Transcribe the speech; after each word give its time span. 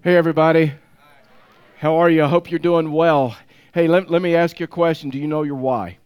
Hey, 0.00 0.14
everybody. 0.14 0.74
How 1.78 1.96
are 1.96 2.08
you? 2.08 2.22
I 2.22 2.28
hope 2.28 2.52
you're 2.52 2.60
doing 2.60 2.92
well. 2.92 3.36
Hey, 3.74 3.88
let, 3.88 4.08
let 4.08 4.22
me 4.22 4.36
ask 4.36 4.60
you 4.60 4.64
a 4.64 4.68
question. 4.68 5.10
Do 5.10 5.18
you 5.18 5.26
know 5.26 5.42
your 5.42 5.56
why? 5.56 5.98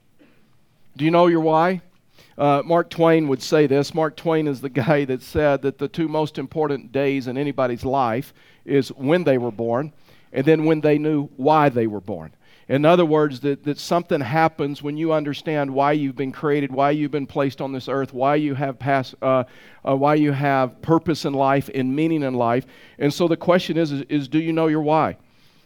Do 0.96 1.04
you 1.04 1.10
know 1.10 1.26
your 1.26 1.42
why? 1.42 1.82
Uh, 2.38 2.62
Mark 2.64 2.88
Twain 2.88 3.28
would 3.28 3.42
say 3.42 3.66
this. 3.66 3.92
Mark 3.92 4.16
Twain 4.16 4.48
is 4.48 4.62
the 4.62 4.70
guy 4.70 5.04
that 5.04 5.20
said 5.20 5.60
that 5.60 5.76
the 5.76 5.88
two 5.88 6.08
most 6.08 6.38
important 6.38 6.90
days 6.90 7.26
in 7.26 7.36
anybody's 7.36 7.84
life 7.84 8.32
is 8.64 8.88
when 8.92 9.24
they 9.24 9.36
were 9.36 9.52
born 9.52 9.92
and 10.32 10.46
then 10.46 10.64
when 10.64 10.80
they 10.80 10.96
knew 10.96 11.26
why 11.36 11.68
they 11.68 11.86
were 11.86 12.00
born. 12.00 12.32
In 12.68 12.84
other 12.84 13.04
words, 13.04 13.40
that, 13.40 13.64
that 13.64 13.78
something 13.78 14.20
happens 14.20 14.82
when 14.82 14.96
you 14.96 15.12
understand 15.12 15.70
why 15.70 15.92
you've 15.92 16.16
been 16.16 16.32
created, 16.32 16.70
why 16.72 16.92
you've 16.92 17.10
been 17.10 17.26
placed 17.26 17.60
on 17.60 17.72
this 17.72 17.88
earth, 17.88 18.14
why 18.14 18.36
you 18.36 18.54
have 18.54 18.78
past, 18.78 19.14
uh, 19.20 19.44
uh, 19.86 19.96
why 19.96 20.14
you 20.14 20.32
have 20.32 20.80
purpose 20.80 21.24
in 21.24 21.32
life 21.32 21.68
and 21.74 21.94
meaning 21.94 22.22
in 22.22 22.34
life. 22.34 22.66
And 22.98 23.12
so 23.12 23.26
the 23.26 23.36
question 23.36 23.76
is, 23.76 23.90
is, 23.90 24.02
is 24.08 24.28
do 24.28 24.38
you 24.38 24.52
know 24.52 24.68
your 24.68 24.82
why? 24.82 25.16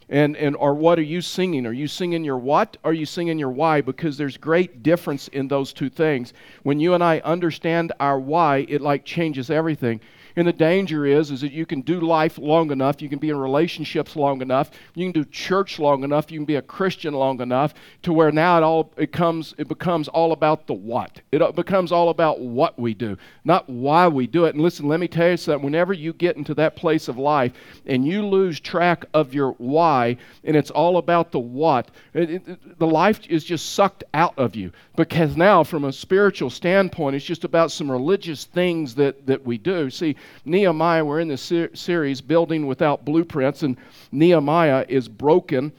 And, 0.09 0.37
and 0.37 0.55
or 0.55 0.73
what 0.73 0.97
are 0.99 1.03
you 1.03 1.21
singing? 1.21 1.65
Are 1.65 1.73
you 1.73 1.87
singing 1.87 2.23
your 2.23 2.37
what? 2.37 2.77
Are 2.83 2.93
you 2.93 3.05
singing 3.05 3.37
your 3.37 3.51
why? 3.51 3.81
Because 3.81 4.17
there's 4.17 4.37
great 4.37 4.81
difference 4.81 5.27
in 5.27 5.49
those 5.49 5.73
two 5.73 5.89
things. 5.89 6.33
When 6.63 6.79
you 6.79 6.93
and 6.93 7.03
I 7.03 7.19
understand 7.19 7.91
our 7.99 8.17
why, 8.17 8.65
it 8.69 8.81
like 8.81 9.03
changes 9.03 9.49
everything. 9.49 9.99
And 10.37 10.47
the 10.47 10.53
danger 10.53 11.03
is, 11.03 11.31
is 11.31 11.41
that 11.41 11.51
you 11.51 11.65
can 11.65 11.81
do 11.81 11.99
life 11.99 12.37
long 12.37 12.69
enough, 12.69 13.01
you 13.01 13.09
can 13.09 13.17
be 13.17 13.31
in 13.31 13.37
relationships 13.37 14.15
long 14.15 14.43
enough, 14.43 14.69
you 14.93 15.03
can 15.03 15.11
do 15.11 15.25
church 15.25 15.79
long 15.79 16.03
enough, 16.03 16.31
you 16.31 16.37
can 16.37 16.45
be 16.45 16.57
a 16.57 16.61
Christian 16.61 17.15
long 17.15 17.41
enough 17.41 17.73
to 18.03 18.13
where 18.13 18.31
now 18.31 18.55
it 18.59 18.63
all 18.63 18.93
it 18.97 19.11
comes 19.11 19.55
it 19.57 19.67
becomes 19.67 20.07
all 20.07 20.33
about 20.33 20.67
the 20.67 20.75
what. 20.75 21.21
It 21.31 21.55
becomes 21.55 21.91
all 21.91 22.09
about 22.09 22.39
what 22.39 22.77
we 22.77 22.93
do, 22.93 23.17
not 23.45 23.67
why 23.67 24.07
we 24.07 24.27
do 24.27 24.45
it. 24.45 24.53
And 24.53 24.63
listen, 24.63 24.87
let 24.87 24.99
me 24.99 25.07
tell 25.07 25.31
you 25.31 25.37
something. 25.37 25.65
Whenever 25.65 25.91
you 25.91 26.13
get 26.13 26.37
into 26.37 26.53
that 26.53 26.75
place 26.75 27.07
of 27.07 27.17
life 27.17 27.53
and 27.87 28.05
you 28.05 28.23
lose 28.23 28.59
track 28.59 29.05
of 29.15 29.33
your 29.33 29.53
why, 29.53 30.17
and 30.43 30.55
it's 30.55 30.69
all 30.69 30.97
about 30.97 31.31
the 31.31 31.39
what, 31.39 31.89
it, 32.13 32.29
it, 32.29 32.77
the 32.77 32.85
life 32.85 33.21
is 33.27 33.43
just 33.43 33.73
sucked 33.73 34.03
out 34.13 34.37
of 34.37 34.55
you 34.55 34.71
because 34.95 35.35
now, 35.35 35.63
from 35.63 35.85
a 35.85 35.91
spiritual 35.91 36.51
standpoint, 36.51 37.15
it's 37.15 37.25
just 37.25 37.43
about 37.43 37.71
some 37.71 37.89
religious 37.89 38.45
things 38.45 38.93
that 38.93 39.25
that 39.25 39.43
we 39.43 39.57
do. 39.57 39.89
See 39.89 40.15
Nehemiah, 40.45 41.03
we're 41.03 41.19
in 41.19 41.27
this 41.27 41.41
ser- 41.41 41.75
series, 41.75 42.21
Building 42.21 42.67
Without 42.67 43.05
Blueprints, 43.05 43.63
and 43.63 43.77
Nehemiah 44.11 44.85
is 44.87 45.07
broken. 45.07 45.71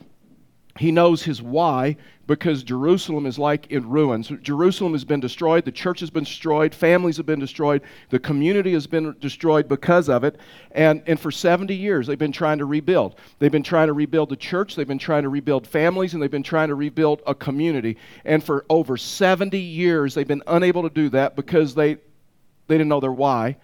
He 0.78 0.92
knows 0.92 1.22
his 1.22 1.42
why 1.42 1.96
because 2.28 2.62
Jerusalem 2.62 3.24
is 3.24 3.38
like 3.38 3.68
in 3.72 3.88
ruins. 3.88 4.30
Jerusalem 4.42 4.92
has 4.92 5.04
been 5.04 5.18
destroyed, 5.18 5.64
the 5.64 5.72
church 5.72 6.00
has 6.00 6.10
been 6.10 6.24
destroyed, 6.24 6.74
families 6.74 7.16
have 7.16 7.24
been 7.24 7.40
destroyed, 7.40 7.82
the 8.10 8.18
community 8.18 8.74
has 8.74 8.86
been 8.86 9.16
destroyed 9.18 9.66
because 9.66 10.10
of 10.10 10.24
it. 10.24 10.36
And, 10.72 11.02
and 11.06 11.18
for 11.18 11.30
70 11.30 11.74
years, 11.74 12.06
they've 12.06 12.18
been 12.18 12.30
trying 12.30 12.58
to 12.58 12.66
rebuild. 12.66 13.16
They've 13.38 13.50
been 13.50 13.62
trying 13.62 13.86
to 13.86 13.94
rebuild 13.94 14.28
the 14.28 14.36
church, 14.36 14.76
they've 14.76 14.86
been 14.86 14.98
trying 14.98 15.22
to 15.22 15.30
rebuild 15.30 15.66
families, 15.66 16.12
and 16.12 16.22
they've 16.22 16.30
been 16.30 16.42
trying 16.42 16.68
to 16.68 16.74
rebuild 16.74 17.22
a 17.26 17.34
community. 17.34 17.96
And 18.26 18.44
for 18.44 18.66
over 18.68 18.98
70 18.98 19.58
years, 19.58 20.14
they've 20.14 20.28
been 20.28 20.42
unable 20.46 20.82
to 20.82 20.90
do 20.90 21.08
that 21.08 21.34
because 21.34 21.74
they, 21.74 21.94
they 21.94 22.76
didn't 22.76 22.88
know 22.88 23.00
their 23.00 23.10
why 23.10 23.56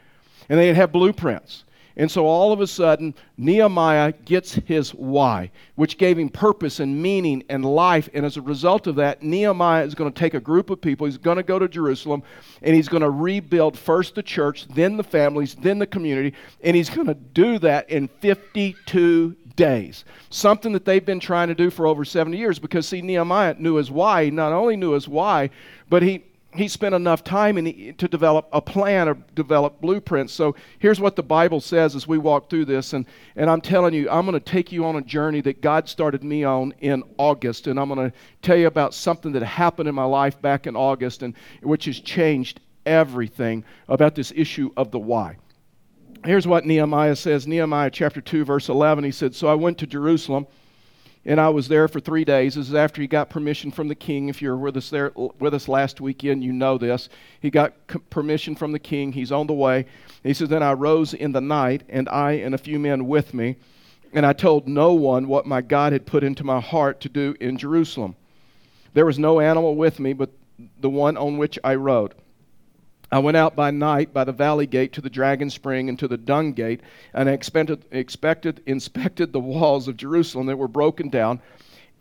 and 0.48 0.58
they 0.58 0.72
have 0.74 0.92
blueprints. 0.92 1.64
And 1.96 2.10
so 2.10 2.26
all 2.26 2.52
of 2.52 2.60
a 2.60 2.66
sudden, 2.66 3.14
Nehemiah 3.36 4.12
gets 4.24 4.54
his 4.54 4.90
why, 4.94 5.52
which 5.76 5.96
gave 5.96 6.18
him 6.18 6.28
purpose 6.28 6.80
and 6.80 7.00
meaning 7.00 7.44
and 7.48 7.64
life. 7.64 8.08
And 8.12 8.26
as 8.26 8.36
a 8.36 8.42
result 8.42 8.88
of 8.88 8.96
that, 8.96 9.22
Nehemiah 9.22 9.84
is 9.84 9.94
going 9.94 10.12
to 10.12 10.18
take 10.18 10.34
a 10.34 10.40
group 10.40 10.70
of 10.70 10.80
people, 10.80 11.06
he's 11.06 11.18
going 11.18 11.36
to 11.36 11.44
go 11.44 11.58
to 11.58 11.68
Jerusalem, 11.68 12.24
and 12.62 12.74
he's 12.74 12.88
going 12.88 13.02
to 13.02 13.10
rebuild 13.10 13.78
first 13.78 14.16
the 14.16 14.24
church, 14.24 14.66
then 14.68 14.96
the 14.96 15.04
families, 15.04 15.54
then 15.54 15.78
the 15.78 15.86
community. 15.86 16.34
And 16.64 16.74
he's 16.74 16.90
going 16.90 17.06
to 17.06 17.14
do 17.14 17.60
that 17.60 17.88
in 17.88 18.08
52 18.08 19.36
days. 19.54 20.04
Something 20.30 20.72
that 20.72 20.84
they've 20.84 21.04
been 21.04 21.20
trying 21.20 21.46
to 21.46 21.54
do 21.54 21.70
for 21.70 21.86
over 21.86 22.04
70 22.04 22.36
years 22.36 22.58
because, 22.58 22.88
see, 22.88 23.02
Nehemiah 23.02 23.54
knew 23.58 23.76
his 23.76 23.92
why. 23.92 24.24
He 24.24 24.30
not 24.32 24.52
only 24.52 24.74
knew 24.74 24.92
his 24.92 25.06
why, 25.06 25.50
but 25.88 26.02
he 26.02 26.24
he 26.54 26.68
spent 26.68 26.94
enough 26.94 27.24
time 27.24 27.58
in, 27.58 27.94
to 27.96 28.08
develop 28.08 28.48
a 28.52 28.60
plan 28.60 29.08
or 29.08 29.14
develop 29.34 29.80
blueprints. 29.80 30.32
So 30.32 30.54
here's 30.78 31.00
what 31.00 31.16
the 31.16 31.22
Bible 31.22 31.60
says 31.60 31.94
as 31.96 32.06
we 32.06 32.18
walk 32.18 32.48
through 32.48 32.66
this. 32.66 32.92
And, 32.92 33.06
and 33.36 33.50
I'm 33.50 33.60
telling 33.60 33.94
you, 33.94 34.08
I'm 34.08 34.24
going 34.26 34.38
to 34.38 34.40
take 34.40 34.70
you 34.70 34.84
on 34.84 34.96
a 34.96 35.02
journey 35.02 35.40
that 35.42 35.60
God 35.60 35.88
started 35.88 36.22
me 36.22 36.44
on 36.44 36.72
in 36.80 37.02
August. 37.18 37.66
And 37.66 37.78
I'm 37.78 37.88
going 37.88 38.10
to 38.10 38.16
tell 38.42 38.56
you 38.56 38.66
about 38.66 38.94
something 38.94 39.32
that 39.32 39.42
happened 39.42 39.88
in 39.88 39.94
my 39.94 40.04
life 40.04 40.40
back 40.40 40.66
in 40.66 40.76
August, 40.76 41.22
and 41.22 41.34
which 41.62 41.86
has 41.86 41.98
changed 41.98 42.60
everything 42.86 43.64
about 43.88 44.14
this 44.14 44.32
issue 44.34 44.70
of 44.76 44.90
the 44.90 44.98
why. 44.98 45.36
Here's 46.24 46.46
what 46.46 46.64
Nehemiah 46.64 47.16
says 47.16 47.46
Nehemiah 47.46 47.90
chapter 47.90 48.20
2, 48.20 48.44
verse 48.44 48.68
11. 48.68 49.04
He 49.04 49.10
said, 49.10 49.34
So 49.34 49.48
I 49.48 49.54
went 49.54 49.78
to 49.78 49.86
Jerusalem 49.86 50.46
and 51.26 51.40
I 51.40 51.48
was 51.48 51.68
there 51.68 51.88
for 51.88 52.00
three 52.00 52.24
days. 52.24 52.54
This 52.54 52.68
is 52.68 52.74
after 52.74 53.00
he 53.00 53.08
got 53.08 53.30
permission 53.30 53.70
from 53.70 53.88
the 53.88 53.94
king. 53.94 54.28
If 54.28 54.42
you're 54.42 54.56
with 54.56 54.76
us 54.76 54.90
there 54.90 55.12
with 55.38 55.54
us 55.54 55.68
last 55.68 56.00
weekend, 56.00 56.44
you 56.44 56.52
know 56.52 56.76
this. 56.76 57.08
He 57.40 57.50
got 57.50 57.72
permission 58.10 58.54
from 58.54 58.72
the 58.72 58.78
king. 58.78 59.12
He's 59.12 59.32
on 59.32 59.46
the 59.46 59.54
way. 59.54 59.86
He 60.22 60.34
says, 60.34 60.48
Then 60.48 60.62
I 60.62 60.72
rose 60.72 61.14
in 61.14 61.32
the 61.32 61.40
night, 61.40 61.82
and 61.88 62.08
I 62.08 62.32
and 62.32 62.54
a 62.54 62.58
few 62.58 62.78
men 62.78 63.06
with 63.06 63.32
me, 63.32 63.56
and 64.12 64.26
I 64.26 64.32
told 64.32 64.68
no 64.68 64.92
one 64.92 65.26
what 65.28 65.46
my 65.46 65.62
God 65.62 65.92
had 65.92 66.06
put 66.06 66.24
into 66.24 66.44
my 66.44 66.60
heart 66.60 67.00
to 67.00 67.08
do 67.08 67.34
in 67.40 67.56
Jerusalem. 67.56 68.16
There 68.92 69.06
was 69.06 69.18
no 69.18 69.40
animal 69.40 69.76
with 69.76 69.98
me 69.98 70.12
but 70.12 70.30
the 70.80 70.90
one 70.90 71.16
on 71.16 71.38
which 71.38 71.58
I 71.64 71.74
rode. 71.74 72.14
I 73.14 73.18
went 73.18 73.36
out 73.36 73.54
by 73.54 73.70
night 73.70 74.12
by 74.12 74.24
the 74.24 74.32
valley 74.32 74.66
gate 74.66 74.92
to 74.94 75.00
the 75.00 75.08
dragon 75.08 75.48
spring 75.48 75.88
and 75.88 75.96
to 76.00 76.08
the 76.08 76.16
dung 76.16 76.52
gate, 76.52 76.80
and 77.12 77.28
I 77.28 77.32
expected, 77.32 77.84
expected, 77.92 78.60
inspected 78.66 79.32
the 79.32 79.38
walls 79.38 79.86
of 79.86 79.96
Jerusalem 79.96 80.46
that 80.46 80.56
were 80.56 80.66
broken 80.66 81.10
down 81.10 81.40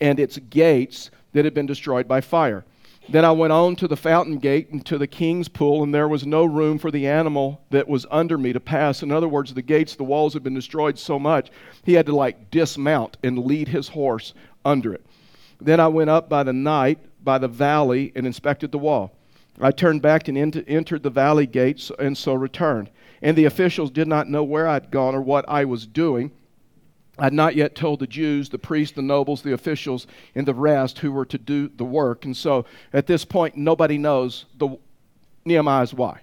and 0.01 0.19
its 0.19 0.39
gates 0.39 1.11
that 1.33 1.45
had 1.45 1.53
been 1.53 1.67
destroyed 1.67 2.07
by 2.07 2.21
fire. 2.21 2.65
Then 3.07 3.25
I 3.25 3.31
went 3.31 3.53
on 3.53 3.75
to 3.75 3.87
the 3.87 3.95
fountain 3.95 4.39
gate 4.39 4.71
and 4.71 4.83
to 4.87 4.97
the 4.97 5.05
king's 5.05 5.47
pool, 5.47 5.83
and 5.83 5.93
there 5.93 6.07
was 6.07 6.25
no 6.25 6.45
room 6.45 6.79
for 6.79 6.89
the 6.89 7.05
animal 7.05 7.61
that 7.69 7.87
was 7.87 8.07
under 8.09 8.39
me 8.39 8.51
to 8.51 8.59
pass. 8.59 9.03
In 9.03 9.11
other 9.11 9.27
words, 9.27 9.53
the 9.53 9.61
gates, 9.61 9.93
the 9.93 10.03
walls 10.03 10.33
had 10.33 10.41
been 10.41 10.55
destroyed 10.55 10.97
so 10.97 11.19
much, 11.19 11.51
he 11.83 11.93
had 11.93 12.07
to 12.07 12.15
like 12.15 12.49
dismount 12.49 13.17
and 13.21 13.45
lead 13.45 13.67
his 13.67 13.89
horse 13.89 14.33
under 14.65 14.91
it. 14.91 15.05
Then 15.61 15.79
I 15.79 15.89
went 15.89 16.09
up 16.09 16.27
by 16.27 16.41
the 16.41 16.53
night 16.53 16.97
by 17.23 17.37
the 17.37 17.47
valley 17.47 18.11
and 18.15 18.25
inspected 18.25 18.71
the 18.71 18.79
wall. 18.79 19.15
I 19.61 19.71
turned 19.71 20.01
back 20.01 20.27
and 20.27 20.37
entered 20.37 21.03
the 21.03 21.09
valley 21.09 21.45
gates 21.45 21.91
and 21.99 22.17
so 22.17 22.33
returned. 22.33 22.89
And 23.21 23.37
the 23.37 23.45
officials 23.45 23.91
did 23.91 24.07
not 24.07 24.29
know 24.29 24.43
where 24.43 24.67
I'd 24.67 24.91
gone 24.91 25.15
or 25.15 25.21
what 25.21 25.45
I 25.47 25.65
was 25.65 25.85
doing. 25.85 26.31
I 27.17 27.25
had 27.25 27.33
not 27.33 27.55
yet 27.55 27.75
told 27.75 27.99
the 27.99 28.07
Jews, 28.07 28.49
the 28.49 28.57
priests, 28.57 28.95
the 28.95 29.03
nobles, 29.03 29.43
the 29.43 29.53
officials, 29.53 30.07
and 30.33 30.47
the 30.47 30.53
rest 30.53 30.97
who 30.99 31.11
were 31.11 31.25
to 31.25 31.37
do 31.37 31.69
the 31.69 31.85
work. 31.85 32.25
And 32.25 32.35
so 32.35 32.65
at 32.91 33.05
this 33.05 33.23
point, 33.23 33.55
nobody 33.55 33.99
knows 33.99 34.45
the 34.57 34.75
Nehemiah's 35.45 35.93
why. 35.93 36.21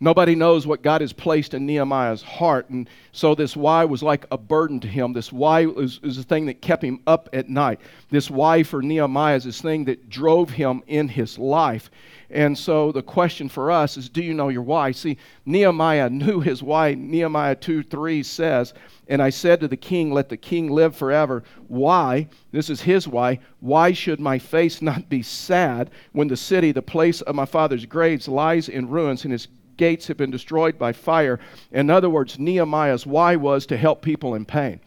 Nobody 0.00 0.36
knows 0.36 0.64
what 0.64 0.82
God 0.82 1.00
has 1.00 1.12
placed 1.12 1.54
in 1.54 1.66
Nehemiah's 1.66 2.22
heart. 2.22 2.70
And 2.70 2.88
so 3.10 3.34
this 3.34 3.56
why 3.56 3.84
was 3.84 4.02
like 4.02 4.26
a 4.30 4.38
burden 4.38 4.78
to 4.80 4.88
him. 4.88 5.12
This 5.12 5.32
why 5.32 5.66
is, 5.66 5.98
is 6.04 6.16
the 6.16 6.22
thing 6.22 6.46
that 6.46 6.62
kept 6.62 6.84
him 6.84 7.00
up 7.06 7.28
at 7.32 7.48
night. 7.48 7.80
This 8.10 8.30
why 8.30 8.62
for 8.62 8.80
Nehemiah 8.80 9.34
is 9.34 9.44
this 9.44 9.60
thing 9.60 9.86
that 9.86 10.08
drove 10.08 10.50
him 10.50 10.82
in 10.86 11.08
his 11.08 11.36
life. 11.36 11.90
And 12.30 12.56
so 12.56 12.92
the 12.92 13.02
question 13.02 13.48
for 13.48 13.72
us 13.72 13.96
is 13.96 14.08
do 14.08 14.22
you 14.22 14.34
know 14.34 14.50
your 14.50 14.62
why? 14.62 14.92
See, 14.92 15.16
Nehemiah 15.46 16.10
knew 16.10 16.40
his 16.40 16.62
why. 16.62 16.94
Nehemiah 16.94 17.56
2 17.56 17.82
3 17.82 18.22
says, 18.22 18.74
And 19.08 19.20
I 19.20 19.30
said 19.30 19.58
to 19.60 19.68
the 19.68 19.76
king, 19.76 20.12
Let 20.12 20.28
the 20.28 20.36
king 20.36 20.70
live 20.70 20.94
forever. 20.94 21.42
Why? 21.66 22.28
This 22.52 22.70
is 22.70 22.82
his 22.82 23.08
why. 23.08 23.40
Why 23.60 23.92
should 23.92 24.20
my 24.20 24.38
face 24.38 24.80
not 24.80 25.08
be 25.08 25.22
sad 25.22 25.90
when 26.12 26.28
the 26.28 26.36
city, 26.36 26.70
the 26.70 26.82
place 26.82 27.20
of 27.22 27.34
my 27.34 27.46
father's 27.46 27.86
graves, 27.86 28.28
lies 28.28 28.68
in 28.68 28.88
ruins 28.88 29.24
and 29.24 29.34
its 29.34 29.48
gates 29.78 30.08
have 30.08 30.18
been 30.18 30.30
destroyed 30.30 30.78
by 30.78 30.92
fire? 30.92 31.40
In 31.72 31.88
other 31.88 32.10
words, 32.10 32.38
Nehemiah's 32.38 33.06
why 33.06 33.36
was 33.36 33.64
to 33.66 33.78
help 33.78 34.02
people 34.02 34.34
in 34.34 34.44
pain. 34.44 34.80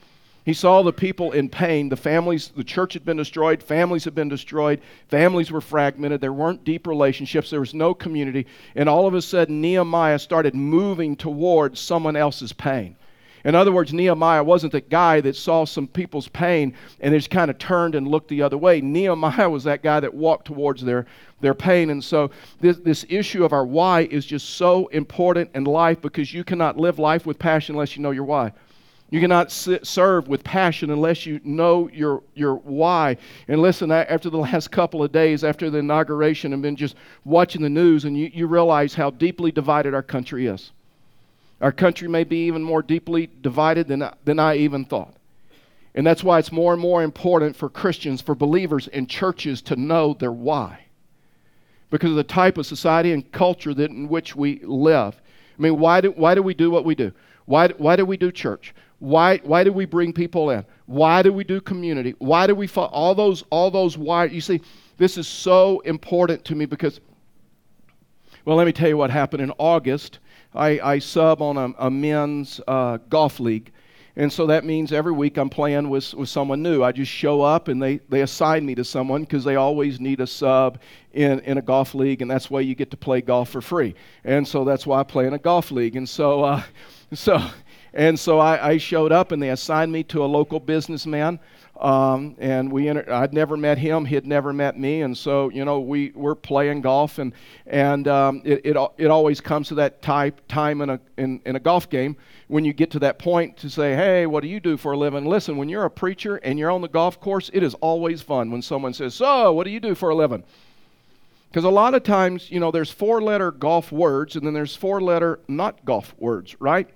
He 0.44 0.54
saw 0.54 0.82
the 0.82 0.94
people 0.94 1.32
in 1.32 1.50
pain. 1.50 1.90
The 1.90 1.96
families, 1.96 2.52
the 2.56 2.64
church 2.64 2.94
had 2.94 3.06
been 3.06 3.18
destroyed. 3.18 3.62
Families 3.62 4.06
had 4.06 4.16
been 4.16 4.30
destroyed. 4.30 4.82
Families 5.08 5.52
were 5.52 5.62
fragmented. 5.62 6.20
There 6.20 6.34
weren't 6.34 6.64
deep 6.64 6.88
relationships. 6.88 7.50
There 7.50 7.60
was 7.60 7.76
no 7.76 7.94
community. 7.94 8.48
And 8.76 8.90
all 8.90 9.08
of 9.08 9.14
a 9.14 9.22
sudden, 9.22 9.62
Nehemiah 9.62 10.18
started 10.18 10.56
moving 10.56 11.16
towards 11.16 11.80
someone 11.80 12.16
else's 12.16 12.54
pain. 12.54 12.96
In 13.44 13.56
other 13.56 13.72
words, 13.72 13.94
Nehemiah 13.94 14.44
wasn't 14.44 14.72
the 14.72 14.82
guy 14.82 15.22
that 15.22 15.36
saw 15.36 15.66
some 15.66 15.88
people's 15.88 16.28
pain 16.28 16.74
and 17.00 17.14
just 17.14 17.30
kind 17.30 17.50
of 17.50 17.58
turned 17.58 17.96
and 17.96 18.08
looked 18.08 18.30
the 18.30 18.42
other 18.42 18.58
way. 18.58 18.82
Nehemiah 18.82 19.50
was 19.50 19.64
that 19.64 19.84
guy 19.84 20.00
that 20.00 20.14
walked 20.14 20.46
towards 20.46 20.84
their, 20.84 21.06
their 21.40 21.54
pain. 21.54 21.90
And 21.90 22.04
so, 22.04 22.32
this, 22.60 22.78
this 22.78 23.06
issue 23.10 23.44
of 23.44 23.54
our 23.54 23.66
why 23.66 24.02
is 24.02 24.26
just 24.26 24.52
so 24.52 24.88
important 24.88 25.52
in 25.56 25.64
life 25.64 26.02
because 26.02 26.34
you 26.34 26.44
cannot 26.44 26.78
live 26.78 27.00
life 27.00 27.26
with 27.26 27.40
passion 27.40 27.76
unless 27.76 27.96
you 27.96 28.04
know 28.04 28.12
your 28.12 28.26
why. 28.26 28.52
You 29.12 29.20
cannot 29.20 29.52
sit, 29.52 29.86
serve 29.86 30.30
with 30.30 30.42
passion 30.42 30.90
unless 30.90 31.26
you 31.26 31.42
know 31.44 31.90
your, 31.90 32.24
your 32.34 32.56
why. 32.56 33.18
And 33.50 33.62
listen, 33.62 33.92
after 33.92 34.30
the 34.30 34.38
last 34.40 34.72
couple 34.72 35.04
of 35.04 35.12
days, 35.12 35.44
after 35.44 35.70
the 35.70 35.80
inauguration, 35.80 36.54
and 36.54 36.62
been 36.62 36.78
just 36.78 36.96
watching 37.26 37.62
the 37.62 37.70
news, 37.70 38.06
and 38.06 38.18
you, 38.18 38.32
you 38.34 38.48
realize 38.48 38.94
how 38.94 39.10
deeply 39.10 39.52
divided 39.52 39.94
our 39.94 40.02
country 40.02 40.48
is. 40.48 40.72
Our 41.62 41.72
country 41.72 42.08
may 42.08 42.24
be 42.24 42.48
even 42.48 42.64
more 42.64 42.82
deeply 42.82 43.30
divided 43.42 43.88
than, 43.88 44.10
than 44.26 44.40
I 44.40 44.58
even 44.58 44.84
thought. 44.84 45.14
And 45.94 46.08
that's 46.08 46.24
why 46.24 46.40
it's 46.40 46.52
more 46.52 46.74
and 46.74 46.82
more 46.82 47.04
important 47.04 47.56
for 47.56 47.70
Christians, 47.70 48.22
for 48.22 48.34
believers 48.34 48.88
in 48.88 49.08
churches 49.08 49.62
to 49.64 49.76
know 49.76 50.14
their 50.14 50.32
why. 50.32 50.86
Because 51.90 52.12
of 52.12 52.16
the 52.16 52.24
type 52.24 52.58
of 52.58 52.66
society 52.66 53.12
and 53.12 53.30
culture 53.32 53.74
that 53.74 53.92
in 53.92 54.08
which 54.08 54.36
we 54.36 54.62
live. 54.64 55.22
I 55.58 55.62
mean, 55.62 55.78
why 55.78 56.02
do, 56.02 56.12
why 56.12 56.34
do 56.34 56.42
we 56.42 56.54
do 56.54 56.72
what 56.72 56.86
we 56.86 56.96
do? 56.96 57.12
Why, 57.46 57.68
why 57.70 57.96
do 57.96 58.06
we 58.06 58.18
do 58.18 58.32
church? 58.32 58.74
Why, 59.00 59.38
why 59.44 59.64
do 59.64 59.74
we 59.74 59.86
bring 59.86 60.14
people 60.14 60.52
in? 60.52 60.66
Why 60.86 61.22
do 61.22 61.34
we 61.34 61.44
do 61.44 61.60
community? 61.60 62.16
Why 62.20 62.48
do 62.48 62.56
we 62.56 62.68
follow 62.68 62.88
all 62.90 63.16
those 63.16 63.44
all 63.50 63.72
those 63.72 63.98
why? 63.98 64.26
You 64.26 64.42
see, 64.42 64.62
this 64.98 65.18
is 65.18 65.28
so 65.28 65.80
important 65.82 66.46
to 66.46 66.56
me 66.56 66.66
because, 66.66 67.00
well, 68.46 68.56
let 68.56 68.68
me 68.68 68.72
tell 68.72 68.88
you 68.88 68.98
what 68.98 69.10
happened 69.10 69.42
in 69.42 69.52
August. 69.58 70.20
I, 70.54 70.80
I 70.80 71.00
sub 71.00 71.42
on 71.42 71.58
a, 71.58 71.74
a 71.80 71.90
men's 71.90 72.60
uh, 72.68 72.98
golf 73.10 73.40
league, 73.40 73.72
and 74.16 74.32
so 74.32 74.46
that 74.48 74.66
means 74.66 74.92
every 74.92 75.14
week 75.14 75.38
I'm 75.38 75.50
playing 75.50 75.90
with, 75.90 76.14
with 76.14 76.28
someone 76.28 76.62
new. 76.62 76.84
I 76.84 76.92
just 76.92 77.12
show 77.12 77.42
up 77.42 77.70
and 77.70 77.82
they, 77.82 77.98
they 78.10 78.22
assign 78.22 78.66
me 78.66 78.76
to 78.76 78.84
someone 78.84 79.22
because 79.22 79.46
they 79.46 79.56
always 79.56 80.02
need 80.02 80.20
a 80.20 80.28
sub 80.28 80.80
in, 81.14 81.40
in 81.42 81.58
a 81.58 81.62
golf 81.62 81.96
league, 81.96 82.22
and 82.22 82.30
that's 82.30 82.50
why 82.50 82.60
you 82.60 82.76
get 82.76 82.92
to 82.92 82.98
play 82.98 83.22
golf 83.22 83.50
for 83.50 83.62
free. 83.62 83.96
And 84.26 84.46
so 84.46 84.66
that's 84.66 84.86
why 84.86 85.00
I 85.00 85.04
play 85.04 85.28
in 85.28 85.34
a 85.34 85.40
golf 85.40 85.72
league. 85.72 85.96
And 85.96 86.08
so, 86.08 86.44
uh, 86.44 86.62
so 87.14 87.42
and 87.94 88.20
so 88.20 88.40
I, 88.40 88.72
I, 88.72 88.78
showed 88.78 89.12
up, 89.12 89.32
and 89.32 89.42
they 89.42 89.50
assigned 89.50 89.92
me 89.92 90.04
to 90.06 90.24
a 90.24 90.28
local 90.28 90.60
businessman. 90.60 91.40
Um, 91.80 92.36
and 92.38 92.72
we 92.72 92.88
enter, 92.88 93.12
I'd 93.12 93.34
never 93.34 93.58
met 93.58 93.78
him; 93.78 94.06
he'd 94.06 94.26
never 94.26 94.54
met 94.54 94.78
me, 94.78 95.02
and 95.02 95.18
so 95.18 95.50
you 95.50 95.66
know 95.66 95.80
we 95.80 96.12
we're 96.14 96.36
playing 96.36 96.82
golf, 96.82 97.18
and 97.18 97.34
and 97.66 98.08
um, 98.08 98.42
it, 98.46 98.62
it 98.64 98.78
it 98.98 99.08
always 99.08 99.42
comes 99.42 99.70
to 99.70 99.76
that 99.76 100.02
type 100.02 100.48
time 100.48 100.82
in 100.82 100.92
a 100.92 101.00
in, 101.18 101.42
in 101.46 101.56
a 101.56 101.60
golf 101.60 101.90
game 101.90 102.18
when 102.52 102.66
you 102.66 102.74
get 102.74 102.92
to 102.92 103.00
that 103.00 103.18
point 103.18 103.56
to 103.56 103.70
say, 103.70 103.96
hey, 103.96 104.26
what 104.26 104.42
do 104.42 104.50
you 104.50 104.60
do 104.60 104.76
for 104.76 104.92
a 104.92 104.98
living? 104.98 105.26
Listen, 105.26 105.56
when 105.56 105.70
you're 105.70 105.86
a 105.86 105.90
preacher 105.90 106.36
and 106.36 106.60
you're 106.60 106.70
on 106.70 106.82
the 106.82 106.90
golf 106.90 107.18
course, 107.22 107.50
it 107.54 107.64
is 107.64 107.74
always 107.76 108.22
fun 108.22 108.52
when 108.52 108.62
someone 108.62 108.94
says, 108.94 109.16
so 109.16 109.54
what 109.54 109.64
do 109.64 109.70
you 109.70 109.80
do 109.80 109.96
for 109.96 110.10
a 110.10 110.16
living? 110.16 110.44
Because 111.50 111.64
a 111.64 111.70
lot 111.70 111.94
of 111.94 112.04
times, 112.04 112.52
you 112.52 112.60
know, 112.60 112.70
there's 112.70 112.92
four 112.92 113.22
letter 113.22 113.52
golf 113.52 113.90
words 113.90 114.36
and 114.36 114.46
then 114.46 114.54
there's 114.54 114.76
four 114.76 115.00
letter 115.02 115.40
not 115.48 115.86
golf 115.86 116.14
words, 116.20 116.60
right? 116.60 116.90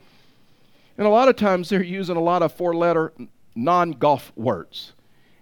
And 0.97 1.05
a 1.05 1.09
lot 1.09 1.27
of 1.27 1.35
times 1.35 1.69
they're 1.69 1.83
using 1.83 2.15
a 2.15 2.21
lot 2.21 2.41
of 2.41 2.53
four 2.53 2.75
letter 2.75 3.13
non 3.55 3.91
golf 3.91 4.31
words. 4.35 4.93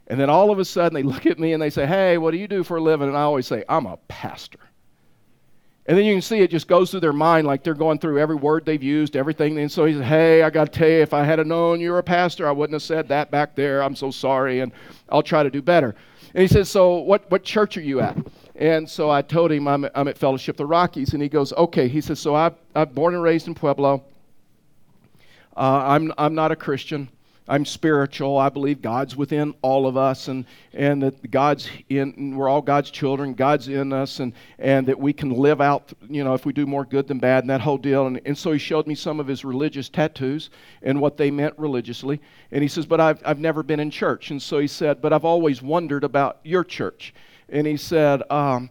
And 0.07 0.19
then 0.19 0.29
all 0.29 0.51
of 0.51 0.59
a 0.59 0.65
sudden 0.65 0.93
they 0.93 1.03
look 1.03 1.25
at 1.25 1.39
me 1.39 1.53
and 1.53 1.61
they 1.61 1.69
say, 1.69 1.85
Hey, 1.85 2.17
what 2.17 2.31
do 2.31 2.37
you 2.37 2.47
do 2.47 2.63
for 2.63 2.77
a 2.77 2.81
living? 2.81 3.07
And 3.07 3.17
I 3.17 3.21
always 3.21 3.47
say, 3.47 3.63
I'm 3.69 3.85
a 3.85 3.97
pastor. 4.07 4.59
And 5.85 5.97
then 5.97 6.05
you 6.05 6.13
can 6.13 6.21
see 6.21 6.39
it 6.39 6.49
just 6.49 6.69
goes 6.69 6.91
through 6.91 7.01
their 7.01 7.11
mind 7.11 7.45
like 7.45 7.63
they're 7.63 7.73
going 7.73 7.99
through 7.99 8.17
every 8.17 8.37
word 8.37 8.65
they've 8.65 8.81
used, 8.81 9.17
everything. 9.17 9.59
And 9.59 9.69
so 9.71 9.83
he 9.85 9.93
says, 9.93 10.05
Hey, 10.05 10.41
I 10.41 10.49
got 10.49 10.71
to 10.71 10.79
tell 10.79 10.87
you, 10.87 11.01
if 11.01 11.13
I 11.13 11.23
had 11.23 11.45
known 11.45 11.81
you 11.81 11.91
were 11.91 11.99
a 11.99 12.03
pastor, 12.03 12.47
I 12.47 12.51
wouldn't 12.51 12.73
have 12.73 12.83
said 12.83 13.09
that 13.09 13.31
back 13.31 13.55
there. 13.55 13.83
I'm 13.83 13.95
so 13.95 14.09
sorry, 14.09 14.61
and 14.61 14.71
I'll 15.09 15.23
try 15.23 15.43
to 15.43 15.49
do 15.49 15.61
better. 15.61 15.93
And 16.33 16.41
he 16.41 16.47
says, 16.47 16.69
So 16.69 16.99
what, 16.99 17.29
what 17.29 17.43
church 17.43 17.75
are 17.75 17.81
you 17.81 17.99
at? 17.99 18.17
And 18.55 18.89
so 18.89 19.09
I 19.09 19.21
told 19.21 19.51
him 19.51 19.67
I'm, 19.67 19.85
I'm 19.93 20.07
at 20.07 20.17
Fellowship 20.17 20.55
the 20.55 20.65
Rockies. 20.65 21.13
And 21.13 21.21
he 21.21 21.27
goes, 21.27 21.51
Okay. 21.53 21.87
He 21.89 21.99
says, 21.99 22.19
So 22.19 22.33
I, 22.33 22.51
I'm 22.75 22.89
born 22.89 23.13
and 23.13 23.23
raised 23.23 23.47
in 23.47 23.55
Pueblo. 23.55 24.03
Uh, 25.55 25.83
I'm, 25.85 26.13
I'm 26.17 26.35
not 26.35 26.51
a 26.51 26.55
Christian. 26.55 27.09
I'm 27.47 27.65
spiritual. 27.65 28.37
I 28.37 28.47
believe 28.47 28.81
God's 28.81 29.17
within 29.17 29.53
all 29.61 29.85
of 29.85 29.97
us 29.97 30.29
and, 30.29 30.45
and 30.73 31.03
that 31.03 31.29
God's 31.29 31.69
in, 31.89 32.37
we're 32.37 32.47
all 32.47 32.61
God's 32.61 32.89
children. 32.89 33.33
God's 33.33 33.67
in 33.67 33.91
us 33.91 34.19
and, 34.19 34.31
and 34.59 34.87
that 34.87 34.97
we 34.97 35.11
can 35.11 35.29
live 35.29 35.59
out, 35.59 35.91
you 36.09 36.23
know, 36.23 36.35
if 36.35 36.45
we 36.45 36.53
do 36.53 36.65
more 36.65 36.85
good 36.85 37.07
than 37.07 37.19
bad 37.19 37.43
and 37.43 37.49
that 37.49 37.59
whole 37.59 37.77
deal. 37.77 38.07
And, 38.07 38.21
and 38.25 38.37
so 38.37 38.53
he 38.53 38.59
showed 38.59 38.87
me 38.87 38.95
some 38.95 39.19
of 39.19 39.27
his 39.27 39.43
religious 39.43 39.89
tattoos 39.89 40.51
and 40.81 41.01
what 41.01 41.17
they 41.17 41.31
meant 41.31 41.53
religiously. 41.57 42.21
And 42.51 42.61
he 42.61 42.69
says, 42.69 42.85
But 42.85 43.01
I've, 43.01 43.21
I've 43.25 43.39
never 43.39 43.61
been 43.61 43.81
in 43.81 43.91
church. 43.91 44.31
And 44.31 44.41
so 44.41 44.59
he 44.59 44.67
said, 44.67 45.01
But 45.01 45.11
I've 45.11 45.25
always 45.25 45.61
wondered 45.61 46.05
about 46.05 46.39
your 46.43 46.63
church. 46.63 47.13
And 47.49 47.67
he 47.67 47.75
said, 47.75 48.23
um, 48.31 48.69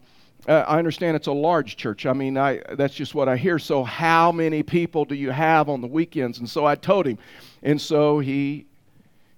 uh, 0.49 0.65
I 0.67 0.79
understand 0.79 1.17
it's 1.17 1.29
a 1.29 1.33
large 1.33 1.77
church. 1.77 2.05
I 2.05 2.13
mean, 2.13 2.37
I, 2.37 2.61
that's 2.73 2.95
just 2.95 3.15
what 3.15 3.29
I 3.29 3.37
hear. 3.37 3.59
So, 3.59 3.85
how 3.85 4.33
many 4.33 4.63
people 4.63 5.05
do 5.05 5.15
you 5.15 5.31
have 5.31 5.69
on 5.69 5.81
the 5.81 5.87
weekends? 5.87 6.39
And 6.39 6.49
so 6.49 6.67
I 6.67 6.75
told 6.75 7.07
him. 7.07 7.19
And 7.63 7.81
so 7.81 8.19
he, 8.19 8.67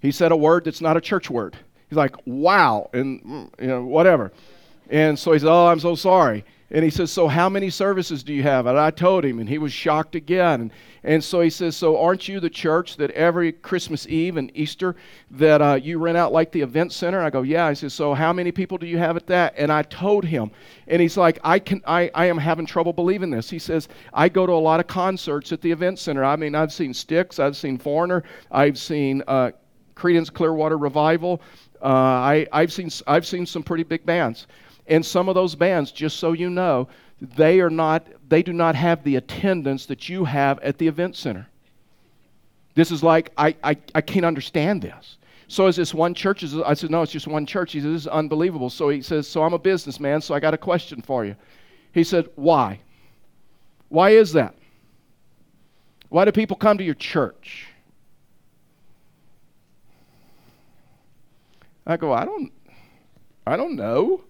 he 0.00 0.10
said 0.10 0.32
a 0.32 0.36
word 0.36 0.64
that's 0.64 0.80
not 0.80 0.96
a 0.96 1.00
church 1.00 1.28
word. 1.28 1.56
He's 1.90 1.98
like, 1.98 2.16
wow, 2.26 2.88
and 2.92 3.22
mm, 3.22 3.50
you 3.60 3.66
know, 3.66 3.84
whatever. 3.84 4.32
And 4.88 5.18
so 5.18 5.32
he 5.32 5.38
said, 5.38 5.48
oh, 5.48 5.66
I'm 5.66 5.80
so 5.80 5.94
sorry. 5.94 6.44
And 6.70 6.82
he 6.82 6.90
says, 6.90 7.12
So 7.12 7.28
how 7.28 7.48
many 7.48 7.70
services 7.70 8.22
do 8.22 8.32
you 8.32 8.42
have? 8.42 8.66
And 8.66 8.78
I 8.78 8.90
told 8.90 9.24
him, 9.24 9.38
and 9.38 9.48
he 9.48 9.58
was 9.58 9.72
shocked 9.72 10.14
again. 10.14 10.62
And, 10.62 10.72
and 11.02 11.22
so 11.22 11.40
he 11.40 11.50
says, 11.50 11.76
So 11.76 12.00
aren't 12.00 12.26
you 12.26 12.40
the 12.40 12.50
church 12.50 12.96
that 12.96 13.10
every 13.10 13.52
Christmas 13.52 14.06
Eve 14.08 14.36
and 14.36 14.50
Easter 14.54 14.96
that 15.32 15.60
uh, 15.60 15.74
you 15.74 15.98
rent 15.98 16.16
out 16.16 16.32
like 16.32 16.52
the 16.52 16.62
event 16.62 16.92
center? 16.92 17.20
I 17.20 17.30
go, 17.30 17.42
Yeah. 17.42 17.68
He 17.68 17.74
says, 17.74 17.92
So 17.92 18.14
how 18.14 18.32
many 18.32 18.50
people 18.50 18.78
do 18.78 18.86
you 18.86 18.98
have 18.98 19.16
at 19.16 19.26
that? 19.26 19.54
And 19.56 19.70
I 19.70 19.82
told 19.82 20.24
him. 20.24 20.50
And 20.86 21.02
he's 21.02 21.16
like, 21.16 21.38
I 21.44 21.58
can 21.58 21.82
I, 21.86 22.10
I 22.14 22.26
am 22.26 22.38
having 22.38 22.66
trouble 22.66 22.92
believing 22.92 23.30
this. 23.30 23.50
He 23.50 23.58
says, 23.58 23.88
I 24.12 24.28
go 24.28 24.46
to 24.46 24.52
a 24.52 24.54
lot 24.54 24.80
of 24.80 24.86
concerts 24.86 25.52
at 25.52 25.60
the 25.60 25.70
event 25.70 25.98
center. 25.98 26.24
I 26.24 26.36
mean, 26.36 26.54
I've 26.54 26.72
seen 26.72 26.94
Styx, 26.94 27.38
I've 27.38 27.56
seen 27.56 27.78
Foreigner, 27.78 28.24
I've 28.50 28.78
seen 28.78 29.22
uh, 29.28 29.50
Creedence 29.94 30.32
Clearwater 30.32 30.78
Revival. 30.78 31.40
Uh, 31.82 31.86
I, 31.86 32.46
I've, 32.50 32.72
seen, 32.72 32.88
I've 33.06 33.26
seen 33.26 33.44
some 33.44 33.62
pretty 33.62 33.84
big 33.84 34.06
bands. 34.06 34.46
And 34.86 35.04
some 35.04 35.28
of 35.28 35.34
those 35.34 35.54
bands, 35.54 35.92
just 35.92 36.18
so 36.18 36.32
you 36.32 36.50
know, 36.50 36.88
they 37.20 37.60
are 37.60 37.70
not 37.70 38.06
they 38.28 38.42
do 38.42 38.52
not 38.52 38.74
have 38.74 39.04
the 39.04 39.16
attendance 39.16 39.86
that 39.86 40.08
you 40.08 40.24
have 40.24 40.58
at 40.60 40.78
the 40.78 40.88
event 40.88 41.16
center. 41.16 41.46
This 42.74 42.90
is 42.90 43.02
like 43.02 43.32
I, 43.36 43.54
I, 43.62 43.76
I 43.94 44.00
can't 44.00 44.26
understand 44.26 44.82
this. 44.82 45.16
So 45.46 45.66
is 45.66 45.76
this 45.76 45.94
one 45.94 46.14
church? 46.14 46.42
I 46.64 46.74
said, 46.74 46.90
no, 46.90 47.02
it's 47.02 47.12
just 47.12 47.26
one 47.26 47.46
church. 47.46 47.72
He 47.72 47.80
said, 47.80 47.90
this 47.90 48.02
is 48.02 48.06
unbelievable. 48.08 48.70
So 48.70 48.88
he 48.88 49.02
says, 49.02 49.28
so 49.28 49.42
I'm 49.42 49.52
a 49.52 49.58
businessman, 49.58 50.20
so 50.20 50.34
I 50.34 50.40
got 50.40 50.54
a 50.54 50.58
question 50.58 51.02
for 51.02 51.24
you. 51.24 51.36
He 51.92 52.02
said, 52.02 52.28
why? 52.34 52.80
Why 53.88 54.10
is 54.10 54.32
that? 54.32 54.54
Why 56.08 56.24
do 56.24 56.32
people 56.32 56.56
come 56.56 56.78
to 56.78 56.84
your 56.84 56.94
church? 56.94 57.68
I 61.86 61.96
go, 61.96 62.12
I 62.12 62.24
don't 62.24 62.52
I 63.46 63.56
don't 63.56 63.76
know. 63.76 64.22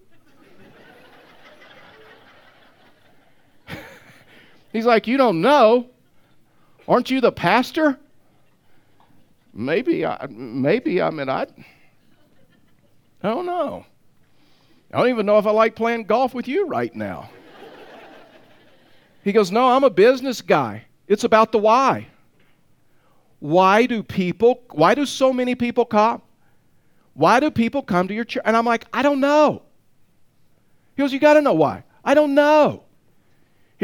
He's 4.74 4.84
like, 4.84 5.06
You 5.06 5.16
don't 5.16 5.40
know? 5.40 5.86
Aren't 6.86 7.10
you 7.10 7.22
the 7.22 7.32
pastor? 7.32 7.98
Maybe, 9.54 10.04
I, 10.04 10.26
maybe, 10.28 11.00
I 11.00 11.10
mean, 11.10 11.28
I, 11.28 11.42
I 13.22 13.28
don't 13.28 13.46
know. 13.46 13.86
I 14.92 14.98
don't 14.98 15.08
even 15.08 15.26
know 15.26 15.38
if 15.38 15.46
I 15.46 15.52
like 15.52 15.76
playing 15.76 16.04
golf 16.04 16.34
with 16.34 16.48
you 16.48 16.66
right 16.66 16.94
now. 16.94 17.30
he 19.22 19.32
goes, 19.32 19.52
No, 19.52 19.70
I'm 19.70 19.84
a 19.84 19.90
business 19.90 20.42
guy. 20.42 20.84
It's 21.06 21.24
about 21.24 21.52
the 21.52 21.58
why. 21.58 22.08
Why 23.38 23.86
do 23.86 24.02
people, 24.02 24.62
why 24.72 24.96
do 24.96 25.06
so 25.06 25.32
many 25.32 25.54
people 25.54 25.84
come? 25.84 26.20
Why 27.12 27.38
do 27.38 27.50
people 27.52 27.82
come 27.82 28.08
to 28.08 28.14
your 28.14 28.24
church? 28.24 28.42
And 28.44 28.56
I'm 28.56 28.64
like, 28.64 28.86
I 28.92 29.02
don't 29.02 29.20
know. 29.20 29.62
He 30.96 31.02
goes, 31.02 31.12
You 31.12 31.20
got 31.20 31.34
to 31.34 31.42
know 31.42 31.54
why. 31.54 31.84
I 32.04 32.14
don't 32.14 32.34
know. 32.34 32.83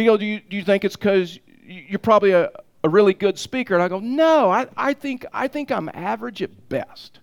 He 0.00 0.06
goes, 0.06 0.18
Do 0.18 0.26
you, 0.26 0.40
do 0.40 0.56
you 0.56 0.64
think 0.64 0.84
it's 0.84 0.96
because 0.96 1.38
you're 1.62 1.98
probably 1.98 2.32
a, 2.32 2.50
a 2.82 2.88
really 2.88 3.14
good 3.14 3.38
speaker? 3.38 3.74
And 3.74 3.82
I 3.82 3.88
go, 3.88 3.98
No, 4.00 4.50
I, 4.50 4.66
I, 4.76 4.94
think, 4.94 5.26
I 5.32 5.46
think 5.46 5.70
I'm 5.70 5.90
average 5.92 6.42
at 6.42 6.68
best. 6.68 7.20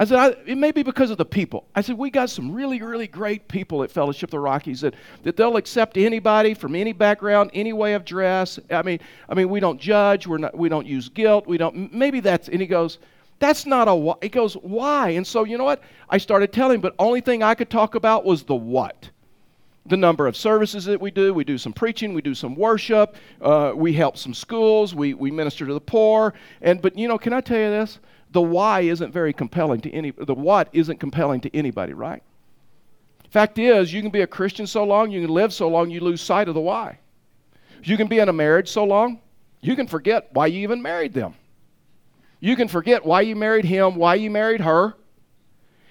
I 0.00 0.04
said, 0.04 0.18
I, 0.18 0.28
it 0.46 0.56
may 0.56 0.70
be 0.70 0.84
because 0.84 1.10
of 1.10 1.18
the 1.18 1.24
people. 1.24 1.66
I 1.74 1.80
said, 1.80 1.98
we 1.98 2.08
got 2.10 2.30
some 2.30 2.52
really, 2.52 2.80
really 2.80 3.08
great 3.08 3.48
people 3.48 3.82
at 3.82 3.90
Fellowship 3.90 4.28
of 4.28 4.30
the 4.30 4.38
Rockies 4.38 4.82
that, 4.82 4.94
that 5.24 5.36
they'll 5.36 5.56
accept 5.56 5.96
anybody 5.96 6.54
from 6.54 6.76
any 6.76 6.92
background, 6.92 7.50
any 7.52 7.72
way 7.72 7.94
of 7.94 8.04
dress. 8.04 8.60
I 8.70 8.82
mean, 8.82 9.00
I 9.28 9.34
mean, 9.34 9.48
we 9.48 9.58
don't 9.58 9.80
judge. 9.80 10.24
We're 10.24 10.38
not, 10.38 10.56
we 10.56 10.68
don't 10.68 10.86
use 10.86 11.08
guilt. 11.08 11.48
We 11.48 11.58
don't, 11.58 11.92
maybe 11.92 12.20
that's, 12.20 12.48
and 12.48 12.60
he 12.60 12.68
goes, 12.68 12.98
that's 13.40 13.66
not 13.66 13.88
a 13.88 13.94
why. 13.94 14.14
He 14.22 14.28
goes, 14.28 14.54
why? 14.54 15.10
And 15.10 15.26
so, 15.26 15.42
you 15.42 15.58
know 15.58 15.64
what? 15.64 15.82
I 16.08 16.18
started 16.18 16.52
telling, 16.52 16.80
but 16.80 16.94
only 17.00 17.20
thing 17.20 17.42
I 17.42 17.56
could 17.56 17.70
talk 17.70 17.96
about 17.96 18.24
was 18.24 18.44
the 18.44 18.54
what 18.54 19.10
the 19.88 19.96
number 19.96 20.26
of 20.26 20.36
services 20.36 20.84
that 20.84 21.00
we 21.00 21.10
do. 21.10 21.32
We 21.32 21.44
do 21.44 21.58
some 21.58 21.72
preaching, 21.72 22.14
we 22.14 22.22
do 22.22 22.34
some 22.34 22.54
worship, 22.54 23.16
uh, 23.40 23.72
we 23.74 23.92
help 23.92 24.16
some 24.16 24.34
schools, 24.34 24.94
we, 24.94 25.14
we 25.14 25.30
minister 25.30 25.66
to 25.66 25.74
the 25.74 25.80
poor. 25.80 26.34
And 26.60 26.80
but 26.80 26.98
you 26.98 27.08
know, 27.08 27.18
can 27.18 27.32
I 27.32 27.40
tell 27.40 27.58
you 27.58 27.70
this? 27.70 27.98
The 28.32 28.42
why 28.42 28.80
isn't 28.80 29.12
very 29.12 29.32
compelling 29.32 29.80
to 29.82 29.92
any. 29.92 30.10
The 30.10 30.34
what 30.34 30.68
isn't 30.72 31.00
compelling 31.00 31.40
to 31.42 31.56
anybody, 31.56 31.94
right? 31.94 32.22
Fact 33.30 33.58
is, 33.58 33.92
you 33.92 34.00
can 34.00 34.10
be 34.10 34.22
a 34.22 34.26
Christian 34.26 34.66
so 34.66 34.84
long, 34.84 35.10
you 35.10 35.20
can 35.20 35.30
live 35.30 35.52
so 35.52 35.68
long, 35.68 35.90
you 35.90 36.00
lose 36.00 36.20
sight 36.20 36.48
of 36.48 36.54
the 36.54 36.60
why. 36.60 36.98
You 37.82 37.96
can 37.96 38.06
be 38.06 38.18
in 38.18 38.28
a 38.28 38.32
marriage 38.32 38.68
so 38.68 38.84
long, 38.84 39.20
you 39.60 39.76
can 39.76 39.86
forget 39.86 40.28
why 40.32 40.46
you 40.46 40.60
even 40.60 40.80
married 40.80 41.12
them. 41.12 41.34
You 42.40 42.56
can 42.56 42.68
forget 42.68 43.04
why 43.04 43.22
you 43.22 43.36
married 43.36 43.64
him, 43.64 43.96
why 43.96 44.14
you 44.14 44.30
married 44.30 44.60
her, 44.60 44.94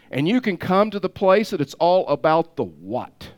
and 0.10 0.28
you 0.28 0.42
can 0.42 0.58
come 0.58 0.90
to 0.92 1.00
the 1.00 1.10
place 1.10 1.52
that 1.52 1.62
it's 1.62 1.74
all 1.76 2.08
about 2.08 2.56
the 2.56 2.64
what 2.64 3.30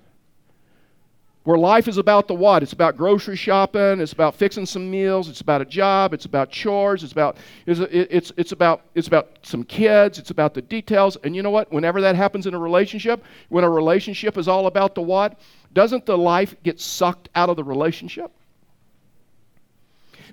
Where 1.49 1.57
life 1.57 1.87
is 1.87 1.97
about 1.97 2.27
the 2.27 2.35
what? 2.35 2.61
It's 2.61 2.73
about 2.73 2.95
grocery 2.95 3.35
shopping, 3.35 4.01
it's 4.01 4.13
about 4.13 4.35
fixing 4.35 4.67
some 4.67 4.91
meals, 4.91 5.27
it's 5.27 5.41
about 5.41 5.61
a 5.61 5.65
job, 5.65 6.13
it's 6.13 6.25
about 6.25 6.51
chores, 6.51 7.01
it's 7.01 7.11
about 7.11 7.37
it's, 7.65 7.79
it's, 7.79 8.31
it's 8.37 8.51
about 8.51 8.83
it's 8.93 9.07
about 9.07 9.29
some 9.41 9.63
kids, 9.63 10.19
it's 10.19 10.29
about 10.29 10.53
the 10.53 10.61
details. 10.61 11.17
And 11.23 11.35
you 11.35 11.41
know 11.41 11.49
what? 11.49 11.71
Whenever 11.71 12.01
that 12.01 12.15
happens 12.15 12.45
in 12.45 12.53
a 12.53 12.59
relationship, 12.59 13.23
when 13.47 13.63
a 13.63 13.69
relationship 13.69 14.37
is 14.37 14.47
all 14.47 14.67
about 14.67 14.93
the 14.93 15.01
what, 15.01 15.39
doesn't 15.73 16.05
the 16.05 16.15
life 16.15 16.53
get 16.61 16.79
sucked 16.79 17.29
out 17.33 17.49
of 17.49 17.55
the 17.55 17.63
relationship? 17.63 18.31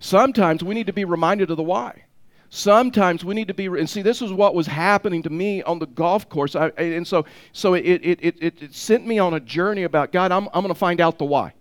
Sometimes 0.00 0.62
we 0.62 0.75
need 0.75 0.87
to 0.87 0.92
be 0.92 1.06
reminded 1.06 1.50
of 1.50 1.56
the 1.56 1.62
why. 1.62 2.02
Sometimes 2.50 3.25
we 3.25 3.35
need 3.35 3.49
to 3.49 3.55
be, 3.55 3.67
and 3.67 3.88
see, 3.88 4.03
this 4.03 4.23
is 4.23 4.33
what 4.33 4.55
was 4.55 4.67
happening 4.67 5.23
to 5.23 5.31
me 5.31 5.62
on 5.62 5.79
the 5.79 5.87
golf 5.87 6.29
course. 6.29 6.55
I, 6.55 6.69
and 6.76 7.07
so, 7.07 7.26
so 7.53 7.75
it, 7.75 7.83
it, 7.83 8.19
it, 8.23 8.62
it, 8.62 8.75
sent 8.75 9.07
me 9.07 9.19
on 9.19 9.35
a 9.35 9.41
journey 9.41 9.83
about 9.83 10.12
God, 10.12 10.33
I'm, 10.33 10.49
I'm 10.55 10.62
going 10.62 10.69
to 10.69 10.75
find 10.75 11.00
out 11.00 11.19
the 11.19 11.25
why. 11.25 11.53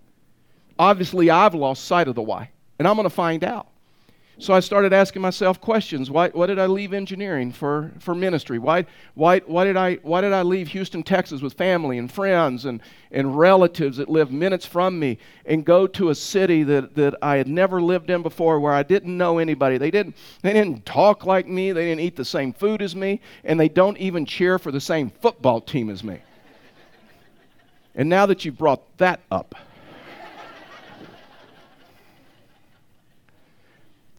Obviously, 0.78 1.30
I've 1.30 1.56
lost 1.56 1.86
sight 1.86 2.08
of 2.08 2.16
the 2.16 2.22
why, 2.22 2.52
and 2.78 2.88
I'm 2.88 2.96
going 2.96 3.06
to 3.06 3.10
find 3.10 3.44
out. 3.44 3.68
So 4.38 4.54
I 4.54 4.60
started 4.60 4.92
asking 4.92 5.22
myself 5.22 5.62
questions. 5.62 6.12
Why, 6.12 6.28
why 6.30 6.48
did 6.48 6.60
I 6.60 6.66
leave 6.66 6.92
engineering 6.92 7.54
for, 7.54 7.92
for 8.00 8.14
ministry? 8.14 8.60
Why, 8.60 8.86
why, 9.14 9.40
why, 9.40 9.64
did 9.64 9.78
I, 9.78 9.96
why 9.96 10.20
did 10.20 10.34
I 10.34 10.42
leave 10.42 10.68
Houston, 10.70 11.04
Texas 11.04 11.42
with 11.42 11.54
family 11.54 11.98
and 11.98 12.12
friends 12.12 12.66
and, 12.66 12.82
and 13.12 13.38
relatives 13.38 13.96
that 13.96 14.10
live 14.10 14.34
minutes 14.34 14.66
from 14.66 15.00
me 15.00 15.20
and 15.46 15.64
go 15.64 15.88
to 15.88 16.10
a 16.10 16.16
city 16.16 16.64
that, 16.64 16.96
that 16.96 17.16
I 17.22 17.38
had 17.38 17.48
never 17.48 17.82
lived 17.82 18.10
in 18.10 18.24
before 18.24 18.60
where 18.60 18.74
I 18.74 18.84
didn't 18.84 19.18
know 19.18 19.38
anybody? 19.38 19.78
They 19.78 19.92
didn't, 19.92 20.18
they 20.42 20.52
didn't 20.52 20.86
talk 20.86 21.26
like 21.26 21.48
me, 21.48 21.72
they 21.72 21.86
didn't 21.86 22.02
eat 22.02 22.18
the 22.18 22.26
same 22.26 22.52
food 22.52 22.82
as 22.82 22.94
me, 22.94 23.22
and 23.46 23.58
they 23.58 23.70
don't 23.70 23.98
even 23.98 24.26
cheer 24.26 24.60
for 24.60 24.72
the 24.72 24.82
same 24.82 25.12
football 25.12 25.62
team 25.62 25.90
as 25.90 26.04
me. 26.04 26.20
and 27.96 28.10
now 28.10 28.26
that 28.26 28.44
you've 28.44 28.58
brought 28.58 28.98
that 28.98 29.22
up, 29.32 29.56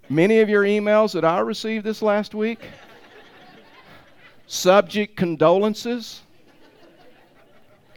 Many 0.09 0.39
of 0.39 0.49
your 0.49 0.63
emails 0.63 1.15
that 1.15 1.25
I 1.25 1.41
received 1.41 1.85
this 1.85 2.01
last 2.01 2.33
week, 2.35 2.61
subject 4.47 5.17
condolences. 5.17 6.23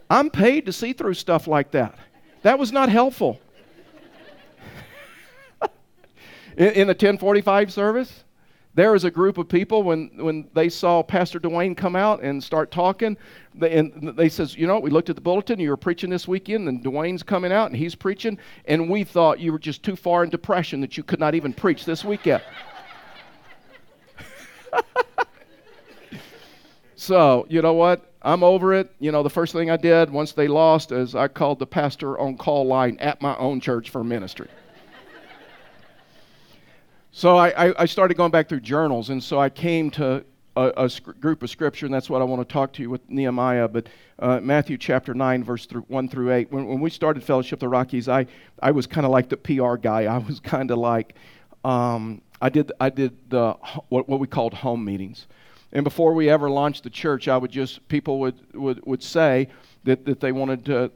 I'm 0.09 0.31
paid 0.31 0.65
to 0.65 0.73
see 0.73 0.93
through 0.93 1.13
stuff 1.13 1.45
like 1.45 1.69
that. 1.71 1.99
That 2.41 2.57
was 2.57 2.71
not 2.71 2.89
helpful. 2.89 3.39
in, 6.57 6.67
in 6.69 6.87
the 6.87 6.93
1045 6.93 7.71
service, 7.71 8.23
there 8.73 8.91
was 8.91 9.03
a 9.03 9.11
group 9.11 9.37
of 9.37 9.47
people 9.47 9.83
when, 9.83 10.09
when 10.15 10.49
they 10.53 10.69
saw 10.69 11.03
Pastor 11.03 11.39
Dwayne 11.39 11.77
come 11.77 11.95
out 11.95 12.23
and 12.23 12.43
start 12.43 12.71
talking, 12.71 13.17
they, 13.59 13.77
and 13.77 14.15
they 14.17 14.29
says, 14.29 14.55
you 14.55 14.65
know, 14.67 14.79
we 14.79 14.89
looked 14.89 15.09
at 15.09 15.15
the 15.15 15.21
bulletin, 15.21 15.59
you 15.59 15.69
were 15.69 15.77
preaching 15.77 16.09
this 16.09 16.27
weekend, 16.27 16.67
and 16.67 16.83
Dwayne's 16.83 17.23
coming 17.23 17.51
out 17.51 17.67
and 17.67 17.75
he's 17.75 17.95
preaching, 17.95 18.37
and 18.65 18.89
we 18.89 19.03
thought 19.03 19.39
you 19.39 19.51
were 19.51 19.59
just 19.59 19.83
too 19.83 19.95
far 19.95 20.23
in 20.23 20.29
depression 20.29 20.81
that 20.81 20.97
you 20.97 21.03
could 21.03 21.19
not 21.19 21.35
even 21.35 21.53
preach 21.53 21.85
this 21.85 22.03
weekend. 22.03 22.41
so, 26.95 27.45
you 27.49 27.61
know 27.61 27.73
what? 27.73 28.11
I'm 28.21 28.43
over 28.43 28.73
it. 28.73 28.91
You 28.99 29.11
know, 29.11 29.23
the 29.23 29.29
first 29.29 29.53
thing 29.53 29.69
I 29.69 29.77
did 29.77 30.09
once 30.09 30.33
they 30.33 30.47
lost 30.47 30.91
is 30.91 31.15
I 31.15 31.27
called 31.27 31.59
the 31.59 31.67
pastor 31.67 32.19
on 32.19 32.35
call 32.37 32.65
line 32.65 32.97
at 32.99 33.21
my 33.21 33.35
own 33.37 33.59
church 33.59 33.89
for 33.89 34.03
ministry. 34.03 34.49
So 37.11 37.37
I, 37.37 37.73
I, 37.77 37.85
started 37.85 38.15
going 38.15 38.31
back 38.31 38.47
through 38.47 38.59
journals, 38.61 39.09
and 39.09 39.21
so 39.21 39.39
I 39.39 39.49
came 39.49 39.89
to 39.91 40.23
a, 40.55 40.71
a 40.77 40.89
sc- 40.89 41.19
group 41.19 41.43
of 41.43 41.49
scripture, 41.49 41.85
and 41.85 41.93
that's 41.93 42.09
what 42.09 42.21
I 42.21 42.25
want 42.25 42.47
to 42.47 42.51
talk 42.51 42.73
to 42.73 42.81
you 42.81 42.89
with 42.89 43.07
Nehemiah. 43.09 43.67
But 43.67 43.87
uh, 44.19 44.39
Matthew 44.41 44.77
chapter 44.77 45.13
9, 45.13 45.43
verse 45.43 45.65
th- 45.65 45.83
1 45.87 46.09
through 46.09 46.31
8. 46.33 46.51
When, 46.51 46.67
when 46.67 46.79
we 46.79 46.89
started 46.89 47.23
Fellowship 47.23 47.59
the 47.59 47.67
Rockies, 47.67 48.07
I, 48.07 48.27
I 48.61 48.71
was 48.71 48.87
kind 48.87 49.05
of 49.05 49.11
like 49.11 49.29
the 49.29 49.37
PR 49.37 49.75
guy. 49.75 50.05
I 50.05 50.17
was 50.17 50.39
kind 50.43 50.71
of 50.71 50.77
like, 50.77 51.15
um, 51.63 52.21
I 52.41 52.49
did, 52.49 52.71
I 52.79 52.89
did 52.89 53.17
the, 53.29 53.53
what, 53.89 54.07
what 54.07 54.19
we 54.19 54.27
called 54.27 54.53
home 54.53 54.83
meetings. 54.83 55.27
And 55.71 55.83
before 55.83 56.13
we 56.13 56.29
ever 56.29 56.49
launched 56.49 56.83
the 56.83 56.89
church, 56.89 57.27
I 57.27 57.37
would 57.37 57.51
just, 57.51 57.87
people 57.87 58.19
would, 58.21 58.35
would, 58.55 58.85
would 58.85 59.03
say 59.03 59.49
that, 59.83 60.05
that, 60.05 60.19
they 60.19 60.31
wanted 60.31 60.65
to, 60.65 60.91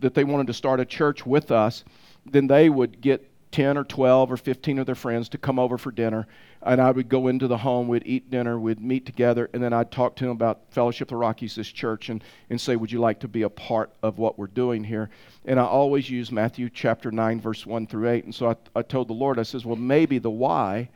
that 0.00 0.14
they 0.14 0.24
wanted 0.24 0.48
to 0.48 0.54
start 0.54 0.80
a 0.80 0.84
church 0.84 1.24
with 1.24 1.50
us. 1.52 1.84
Then 2.26 2.46
they 2.46 2.70
would 2.70 3.00
get 3.00 3.30
10 3.54 3.78
or 3.78 3.84
12 3.84 4.32
or 4.32 4.36
15 4.36 4.80
of 4.80 4.86
their 4.86 4.96
friends 4.96 5.28
to 5.28 5.38
come 5.38 5.60
over 5.60 5.78
for 5.78 5.92
dinner. 5.92 6.26
And 6.62 6.80
I 6.80 6.90
would 6.90 7.08
go 7.08 7.28
into 7.28 7.46
the 7.46 7.56
home, 7.56 7.86
we'd 7.86 8.02
eat 8.04 8.28
dinner, 8.28 8.58
we'd 8.58 8.80
meet 8.80 9.06
together, 9.06 9.48
and 9.54 9.62
then 9.62 9.72
I'd 9.72 9.92
talk 9.92 10.16
to 10.16 10.24
them 10.24 10.32
about 10.32 10.62
Fellowship 10.70 11.06
of 11.06 11.10
the 11.10 11.16
Rockies, 11.18 11.54
this 11.54 11.68
church, 11.68 12.08
and, 12.08 12.24
and 12.50 12.60
say, 12.60 12.74
Would 12.74 12.90
you 12.90 12.98
like 12.98 13.20
to 13.20 13.28
be 13.28 13.42
a 13.42 13.48
part 13.48 13.92
of 14.02 14.18
what 14.18 14.40
we're 14.40 14.48
doing 14.48 14.82
here? 14.82 15.08
And 15.44 15.60
I 15.60 15.64
always 15.66 16.10
use 16.10 16.32
Matthew 16.32 16.68
chapter 16.68 17.12
9, 17.12 17.40
verse 17.40 17.64
1 17.64 17.86
through 17.86 18.08
8. 18.08 18.24
And 18.24 18.34
so 18.34 18.50
I, 18.50 18.56
I 18.74 18.82
told 18.82 19.06
the 19.06 19.12
Lord, 19.12 19.38
I 19.38 19.44
says, 19.44 19.64
Well, 19.64 19.76
maybe 19.76 20.18
the 20.18 20.30
why, 20.30 20.88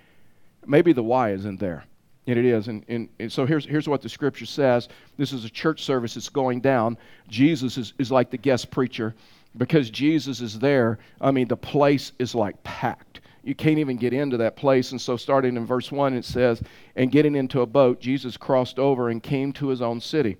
maybe 0.66 0.92
the 0.92 1.04
why 1.04 1.30
isn't 1.30 1.60
there. 1.60 1.84
And 2.26 2.36
it 2.36 2.44
is. 2.44 2.66
And, 2.66 2.84
and, 2.88 3.08
and, 3.20 3.32
so 3.32 3.46
here's, 3.46 3.66
here's 3.66 3.88
what 3.88 4.02
the 4.02 4.08
scripture 4.08 4.46
says. 4.46 4.88
This 5.16 5.32
is 5.32 5.44
a 5.44 5.50
church 5.50 5.84
service 5.84 6.14
that's 6.14 6.28
going 6.28 6.60
down. 6.60 6.98
Jesus 7.28 7.78
is, 7.78 7.92
is 7.98 8.10
like 8.10 8.30
the 8.30 8.36
guest 8.36 8.72
preacher 8.72 9.14
because 9.58 9.90
Jesus 9.90 10.40
is 10.40 10.58
there, 10.58 10.98
I 11.20 11.30
mean, 11.30 11.48
the 11.48 11.56
place 11.56 12.12
is 12.18 12.34
like 12.34 12.62
packed. 12.62 13.20
You 13.42 13.54
can't 13.54 13.78
even 13.78 13.96
get 13.96 14.12
into 14.12 14.36
that 14.38 14.56
place. 14.56 14.92
And 14.92 15.00
so, 15.00 15.16
starting 15.16 15.56
in 15.56 15.66
verse 15.66 15.90
1, 15.92 16.14
it 16.14 16.24
says, 16.24 16.62
And 16.96 17.12
getting 17.12 17.34
into 17.34 17.60
a 17.60 17.66
boat, 17.66 18.00
Jesus 18.00 18.36
crossed 18.36 18.78
over 18.78 19.10
and 19.10 19.22
came 19.22 19.52
to 19.54 19.68
his 19.68 19.82
own 19.82 20.00
city. 20.00 20.36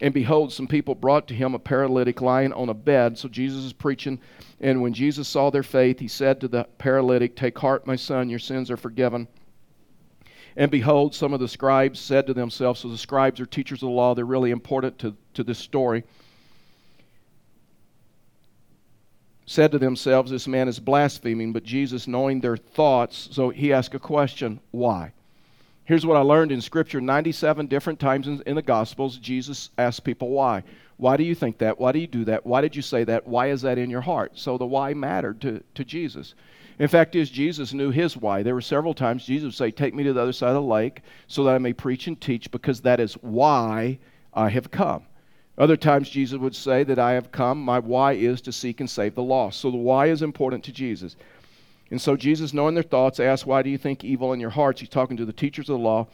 And 0.00 0.14
behold, 0.14 0.52
some 0.52 0.68
people 0.68 0.94
brought 0.94 1.26
to 1.28 1.34
him 1.34 1.54
a 1.54 1.58
paralytic 1.58 2.20
lying 2.20 2.52
on 2.52 2.68
a 2.68 2.74
bed. 2.74 3.18
So 3.18 3.28
Jesus 3.28 3.64
is 3.64 3.72
preaching. 3.72 4.20
And 4.60 4.80
when 4.80 4.92
Jesus 4.92 5.26
saw 5.26 5.50
their 5.50 5.64
faith, 5.64 5.98
he 5.98 6.08
said 6.08 6.40
to 6.40 6.48
the 6.48 6.64
paralytic, 6.78 7.34
Take 7.34 7.58
heart, 7.58 7.86
my 7.86 7.96
son, 7.96 8.28
your 8.28 8.38
sins 8.38 8.70
are 8.70 8.76
forgiven. 8.76 9.26
And 10.56 10.72
behold, 10.72 11.14
some 11.14 11.32
of 11.32 11.40
the 11.40 11.48
scribes 11.48 12.00
said 12.00 12.26
to 12.26 12.34
themselves, 12.34 12.80
so 12.80 12.88
the 12.88 12.98
scribes 12.98 13.40
are 13.40 13.46
teachers 13.46 13.82
of 13.82 13.88
the 13.88 13.94
law, 13.94 14.14
they're 14.14 14.24
really 14.24 14.50
important 14.50 14.98
to, 14.98 15.14
to 15.34 15.44
this 15.44 15.58
story. 15.58 16.02
Said 19.48 19.72
to 19.72 19.78
themselves, 19.78 20.30
This 20.30 20.46
man 20.46 20.68
is 20.68 20.78
blaspheming. 20.78 21.52
But 21.52 21.64
Jesus, 21.64 22.06
knowing 22.06 22.40
their 22.40 22.56
thoughts, 22.56 23.30
so 23.32 23.48
he 23.48 23.72
asked 23.72 23.94
a 23.94 23.98
question 23.98 24.60
why? 24.70 25.12
Here's 25.84 26.04
what 26.04 26.18
I 26.18 26.20
learned 26.20 26.52
in 26.52 26.60
Scripture 26.60 27.00
97 27.00 27.66
different 27.66 27.98
times 27.98 28.28
in, 28.28 28.42
in, 28.46 28.56
the 28.56 28.62
Gospels, 28.62 29.16
Jesus 29.16 29.70
asked 29.78 30.04
people 30.04 30.28
why. 30.28 30.62
Why 30.98 31.16
do 31.16 31.24
you 31.24 31.34
think 31.34 31.58
that? 31.58 31.80
Why 31.80 31.92
do 31.92 31.98
you 31.98 32.06
do 32.06 32.26
that? 32.26 32.44
Why 32.44 32.60
did 32.60 32.76
you 32.76 32.82
say 32.82 33.04
that? 33.04 33.26
Why 33.26 33.48
is 33.48 33.62
that 33.62 33.78
in 33.78 33.88
your 33.88 34.02
heart? 34.02 34.32
So 34.34 34.58
the 34.58 34.66
why 34.66 34.92
mattered 34.92 35.40
to, 35.40 35.62
to 35.76 35.84
Jesus. 35.84 36.34
In 36.78 36.88
fact, 36.88 37.16
is 37.16 37.30
Jesus 37.30 37.72
knew 37.72 37.90
his 37.90 38.18
why. 38.18 38.42
There 38.42 38.54
were 38.54 38.60
several 38.60 38.92
times 38.92 39.24
Jesus 39.24 39.44
would 39.46 39.54
say, 39.54 39.70
Take 39.70 39.94
me 39.94 40.04
to 40.04 40.12
the 40.12 40.20
other 40.20 40.32
side 40.32 40.50
of 40.50 40.56
the 40.56 40.62
lake 40.62 41.00
so 41.26 41.42
that 41.44 41.54
I 41.54 41.58
may 41.58 41.72
preach 41.72 42.06
and 42.06 42.20
teach, 42.20 42.50
because 42.50 42.82
that 42.82 43.00
is 43.00 43.14
why 43.14 43.98
I 44.34 44.50
have 44.50 44.70
come. 44.70 45.04
Other 45.58 45.76
times, 45.76 46.08
Jesus 46.08 46.38
would 46.38 46.54
say 46.54 46.84
that 46.84 47.00
I 47.00 47.12
have 47.12 47.32
come, 47.32 47.60
my 47.60 47.80
why 47.80 48.12
is 48.12 48.40
to 48.42 48.52
seek 48.52 48.78
and 48.78 48.88
save 48.88 49.16
the 49.16 49.24
lost. 49.24 49.60
So 49.60 49.72
the 49.72 49.76
why 49.76 50.06
is 50.06 50.22
important 50.22 50.62
to 50.64 50.72
Jesus. 50.72 51.16
And 51.90 52.00
so 52.00 52.16
Jesus, 52.16 52.54
knowing 52.54 52.74
their 52.74 52.84
thoughts, 52.84 53.18
asked, 53.18 53.44
Why 53.44 53.62
do 53.62 53.70
you 53.70 53.78
think 53.78 54.04
evil 54.04 54.32
in 54.32 54.38
your 54.38 54.50
hearts? 54.50 54.80
He's 54.80 54.88
talking 54.88 55.16
to 55.16 55.24
the 55.24 55.32
teachers 55.32 55.68
of 55.68 55.78
the 55.78 55.84
law. 55.84 56.06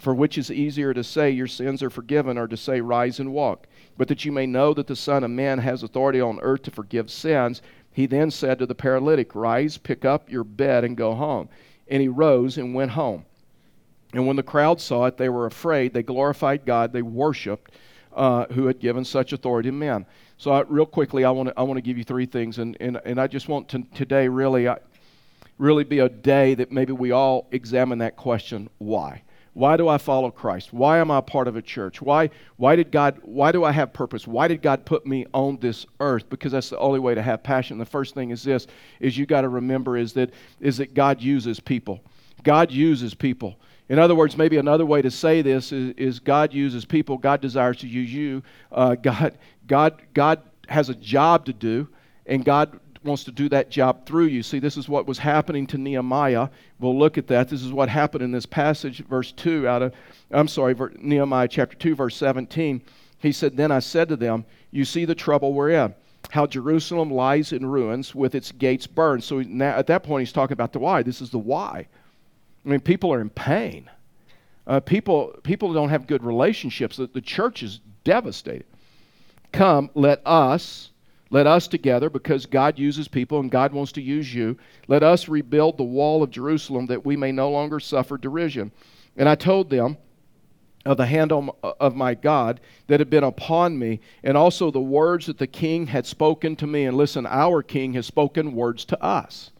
For 0.00 0.14
which 0.14 0.38
is 0.38 0.50
easier 0.50 0.92
to 0.92 1.02
say, 1.02 1.30
Your 1.30 1.46
sins 1.46 1.82
are 1.82 1.88
forgiven, 1.88 2.36
or 2.36 2.46
to 2.46 2.58
say, 2.58 2.82
Rise 2.82 3.20
and 3.20 3.32
walk? 3.32 3.66
But 3.96 4.08
that 4.08 4.26
you 4.26 4.32
may 4.32 4.46
know 4.46 4.74
that 4.74 4.86
the 4.86 4.96
Son 4.96 5.24
of 5.24 5.30
Man 5.30 5.58
has 5.58 5.82
authority 5.82 6.20
on 6.20 6.38
earth 6.40 6.62
to 6.64 6.70
forgive 6.70 7.10
sins. 7.10 7.62
He 7.92 8.04
then 8.04 8.30
said 8.30 8.58
to 8.58 8.66
the 8.66 8.74
paralytic, 8.74 9.34
Rise, 9.34 9.78
pick 9.78 10.04
up 10.04 10.30
your 10.30 10.44
bed, 10.44 10.84
and 10.84 10.96
go 10.96 11.14
home. 11.14 11.48
And 11.88 12.02
he 12.02 12.08
rose 12.08 12.58
and 12.58 12.74
went 12.74 12.92
home. 12.92 13.24
And 14.12 14.26
when 14.26 14.36
the 14.36 14.42
crowd 14.42 14.80
saw 14.80 15.06
it, 15.06 15.16
they 15.16 15.28
were 15.28 15.46
afraid. 15.46 15.94
They 15.94 16.02
glorified 16.02 16.66
God. 16.66 16.92
They 16.92 17.02
worshiped 17.02 17.70
uh, 18.14 18.46
who 18.52 18.66
had 18.66 18.78
given 18.78 19.04
such 19.04 19.32
authority 19.32 19.68
to 19.68 19.72
men. 19.72 20.06
So, 20.36 20.52
I, 20.52 20.62
real 20.62 20.86
quickly, 20.86 21.24
I 21.24 21.30
want 21.30 21.48
to 21.48 21.54
I 21.58 21.62
want 21.62 21.78
to 21.78 21.82
give 21.82 21.98
you 21.98 22.04
three 22.04 22.26
things, 22.26 22.58
and, 22.58 22.76
and, 22.80 23.00
and 23.04 23.20
I 23.20 23.26
just 23.26 23.48
want 23.48 23.68
to 23.70 23.82
today 23.94 24.28
really 24.28 24.68
I, 24.68 24.78
really 25.58 25.84
be 25.84 25.98
a 25.98 26.08
day 26.08 26.54
that 26.54 26.72
maybe 26.72 26.92
we 26.92 27.12
all 27.12 27.46
examine 27.52 27.98
that 27.98 28.16
question: 28.16 28.68
Why? 28.78 29.22
Why 29.52 29.76
do 29.76 29.88
I 29.88 29.98
follow 29.98 30.30
Christ? 30.30 30.72
Why 30.72 30.98
am 30.98 31.10
I 31.10 31.20
part 31.20 31.48
of 31.48 31.56
a 31.56 31.62
church? 31.62 32.00
Why 32.00 32.30
why 32.56 32.76
did 32.76 32.92
God 32.92 33.18
why 33.22 33.50
do 33.50 33.64
I 33.64 33.72
have 33.72 33.92
purpose? 33.92 34.26
Why 34.26 34.46
did 34.46 34.62
God 34.62 34.84
put 34.84 35.06
me 35.06 35.26
on 35.34 35.58
this 35.58 35.86
earth? 35.98 36.30
Because 36.30 36.52
that's 36.52 36.70
the 36.70 36.78
only 36.78 37.00
way 37.00 37.14
to 37.14 37.22
have 37.22 37.42
passion. 37.42 37.76
The 37.76 37.84
first 37.84 38.14
thing 38.14 38.30
is 38.30 38.44
this 38.44 38.68
is 39.00 39.18
you 39.18 39.26
got 39.26 39.40
to 39.40 39.48
remember 39.48 39.96
is 39.96 40.12
that 40.12 40.30
is 40.60 40.76
that 40.76 40.94
God 40.94 41.20
uses 41.20 41.58
people. 41.58 42.00
God 42.44 42.70
uses 42.70 43.12
people. 43.12 43.58
In 43.90 43.98
other 43.98 44.14
words, 44.14 44.36
maybe 44.36 44.56
another 44.56 44.86
way 44.86 45.02
to 45.02 45.10
say 45.10 45.42
this 45.42 45.72
is, 45.72 45.92
is 45.96 46.20
God 46.20 46.54
uses 46.54 46.84
people. 46.84 47.18
God 47.18 47.40
desires 47.40 47.78
to 47.78 47.88
use 47.88 48.14
you. 48.14 48.40
Uh, 48.70 48.94
God, 48.94 49.36
God, 49.66 50.00
God 50.14 50.42
has 50.68 50.90
a 50.90 50.94
job 50.94 51.44
to 51.46 51.52
do, 51.52 51.88
and 52.24 52.44
God 52.44 52.78
wants 53.02 53.24
to 53.24 53.32
do 53.32 53.48
that 53.48 53.68
job 53.68 54.06
through 54.06 54.26
you. 54.26 54.44
See, 54.44 54.60
this 54.60 54.76
is 54.76 54.88
what 54.88 55.08
was 55.08 55.18
happening 55.18 55.66
to 55.66 55.78
Nehemiah. 55.78 56.50
We'll 56.78 56.96
look 56.96 57.18
at 57.18 57.26
that. 57.26 57.48
This 57.48 57.64
is 57.64 57.72
what 57.72 57.88
happened 57.88 58.22
in 58.22 58.30
this 58.30 58.46
passage, 58.46 59.04
verse 59.08 59.32
2 59.32 59.66
out 59.66 59.82
of, 59.82 59.92
I'm 60.30 60.46
sorry, 60.46 60.76
Nehemiah 61.00 61.48
chapter 61.48 61.76
2, 61.76 61.96
verse 61.96 62.14
17. 62.14 62.82
He 63.18 63.32
said, 63.32 63.56
Then 63.56 63.72
I 63.72 63.80
said 63.80 64.08
to 64.10 64.16
them, 64.16 64.44
You 64.70 64.84
see 64.84 65.04
the 65.04 65.16
trouble 65.16 65.52
we're 65.52 65.70
in. 65.70 65.96
how 66.30 66.46
Jerusalem 66.46 67.10
lies 67.10 67.52
in 67.52 67.66
ruins 67.66 68.14
with 68.14 68.36
its 68.36 68.52
gates 68.52 68.86
burned. 68.86 69.24
So 69.24 69.40
now, 69.40 69.74
at 69.74 69.88
that 69.88 70.04
point, 70.04 70.20
he's 70.20 70.32
talking 70.32 70.52
about 70.52 70.72
the 70.72 70.78
why. 70.78 71.02
This 71.02 71.20
is 71.20 71.30
the 71.30 71.40
why. 71.40 71.88
I 72.64 72.68
mean, 72.68 72.80
people 72.80 73.12
are 73.12 73.20
in 73.20 73.30
pain. 73.30 73.90
Uh, 74.66 74.80
people, 74.80 75.34
people 75.42 75.72
don't 75.72 75.88
have 75.88 76.06
good 76.06 76.22
relationships. 76.22 76.96
The, 76.96 77.06
the 77.06 77.20
church 77.20 77.62
is 77.62 77.80
devastated. 78.04 78.66
Come, 79.52 79.90
let 79.94 80.20
us, 80.26 80.90
let 81.30 81.46
us 81.46 81.66
together, 81.66 82.10
because 82.10 82.46
God 82.46 82.78
uses 82.78 83.08
people 83.08 83.40
and 83.40 83.50
God 83.50 83.72
wants 83.72 83.92
to 83.92 84.02
use 84.02 84.32
you, 84.32 84.58
let 84.88 85.02
us 85.02 85.28
rebuild 85.28 85.76
the 85.76 85.84
wall 85.84 86.22
of 86.22 86.30
Jerusalem 86.30 86.86
that 86.86 87.04
we 87.04 87.16
may 87.16 87.32
no 87.32 87.50
longer 87.50 87.80
suffer 87.80 88.16
derision. 88.18 88.70
And 89.16 89.28
I 89.28 89.34
told 89.34 89.70
them, 89.70 89.96
of 90.86 90.96
the 90.96 91.04
hand 91.04 91.30
of 91.30 91.94
my 91.94 92.14
God 92.14 92.58
that 92.86 93.00
had 93.00 93.10
been 93.10 93.24
upon 93.24 93.78
me, 93.78 94.00
and 94.24 94.34
also 94.34 94.70
the 94.70 94.80
words 94.80 95.26
that 95.26 95.36
the 95.36 95.46
king 95.46 95.86
had 95.86 96.06
spoken 96.06 96.56
to 96.56 96.66
me. 96.66 96.86
And 96.86 96.96
listen, 96.96 97.26
our 97.26 97.62
king 97.62 97.92
has 97.92 98.06
spoken 98.06 98.54
words 98.54 98.86
to 98.86 99.02
us. 99.02 99.50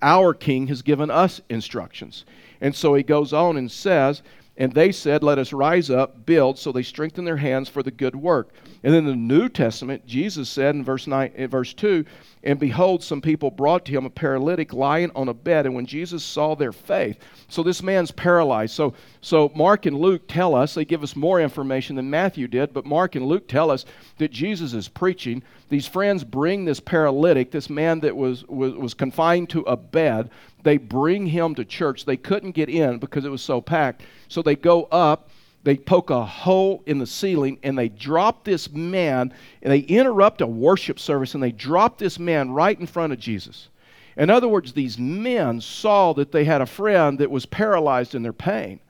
Our 0.00 0.32
king 0.32 0.68
has 0.68 0.80
given 0.80 1.10
us 1.10 1.42
instructions. 1.50 2.24
And 2.62 2.74
so 2.76 2.94
he 2.94 3.02
goes 3.02 3.32
on 3.32 3.56
and 3.56 3.70
says, 3.70 4.22
And 4.56 4.72
they 4.72 4.92
said, 4.92 5.24
Let 5.24 5.38
us 5.38 5.52
rise 5.52 5.90
up, 5.90 6.24
build. 6.24 6.58
So 6.58 6.70
they 6.70 6.84
strengthened 6.84 7.26
their 7.26 7.36
hands 7.36 7.68
for 7.68 7.82
the 7.82 7.90
good 7.90 8.14
work. 8.14 8.54
And 8.84 8.94
in 8.94 9.04
the 9.04 9.16
New 9.16 9.48
Testament, 9.48 10.06
Jesus 10.06 10.48
said 10.48 10.76
in 10.76 10.84
verse, 10.84 11.06
9, 11.06 11.32
in 11.34 11.50
verse 11.50 11.74
2, 11.74 12.04
and 12.44 12.58
behold, 12.58 13.02
some 13.02 13.20
people 13.20 13.50
brought 13.50 13.84
to 13.84 13.92
him 13.92 14.04
a 14.04 14.10
paralytic 14.10 14.72
lying 14.72 15.10
on 15.14 15.28
a 15.28 15.34
bed. 15.34 15.66
And 15.66 15.74
when 15.74 15.86
Jesus 15.86 16.24
saw 16.24 16.54
their 16.54 16.72
faith, 16.72 17.18
so 17.48 17.62
this 17.62 17.82
man's 17.82 18.10
paralyzed. 18.10 18.74
So, 18.74 18.94
so 19.20 19.52
Mark 19.54 19.86
and 19.86 19.98
Luke 19.98 20.22
tell 20.26 20.54
us, 20.54 20.74
they 20.74 20.84
give 20.84 21.02
us 21.02 21.14
more 21.14 21.40
information 21.40 21.96
than 21.96 22.10
Matthew 22.10 22.48
did, 22.48 22.72
but 22.72 22.86
Mark 22.86 23.14
and 23.14 23.26
Luke 23.26 23.46
tell 23.46 23.70
us 23.70 23.84
that 24.18 24.32
Jesus 24.32 24.72
is 24.72 24.88
preaching. 24.88 25.42
These 25.72 25.86
friends 25.86 26.22
bring 26.22 26.66
this 26.66 26.80
paralytic, 26.80 27.50
this 27.50 27.70
man 27.70 28.00
that 28.00 28.14
was, 28.14 28.46
was, 28.46 28.74
was 28.74 28.92
confined 28.92 29.48
to 29.50 29.62
a 29.62 29.74
bed, 29.74 30.28
they 30.64 30.76
bring 30.76 31.26
him 31.26 31.54
to 31.54 31.64
church. 31.64 32.04
They 32.04 32.18
couldn't 32.18 32.50
get 32.50 32.68
in 32.68 32.98
because 32.98 33.24
it 33.24 33.30
was 33.30 33.40
so 33.40 33.62
packed. 33.62 34.02
So 34.28 34.42
they 34.42 34.54
go 34.54 34.84
up 34.84 35.30
they 35.64 35.76
poke 35.76 36.10
a 36.10 36.24
hole 36.24 36.82
in 36.84 36.98
the 36.98 37.06
ceiling 37.06 37.58
and 37.62 37.78
they 37.78 37.88
drop 37.88 38.44
this 38.44 38.70
man 38.70 39.32
and 39.62 39.72
they 39.72 39.78
interrupt 39.78 40.42
a 40.42 40.46
worship 40.46 40.98
service 40.98 41.32
and 41.32 41.42
they 41.42 41.52
drop 41.52 41.96
this 41.96 42.18
man 42.18 42.50
right 42.50 42.78
in 42.78 42.86
front 42.86 43.14
of 43.14 43.18
Jesus. 43.18 43.68
In 44.16 44.28
other 44.28 44.48
words, 44.48 44.72
these 44.72 44.98
men 44.98 45.60
saw 45.60 46.12
that 46.14 46.32
they 46.32 46.44
had 46.44 46.60
a 46.60 46.66
friend 46.66 47.18
that 47.20 47.30
was 47.30 47.46
paralyzed 47.46 48.14
in 48.14 48.22
their 48.22 48.34
pain. 48.34 48.80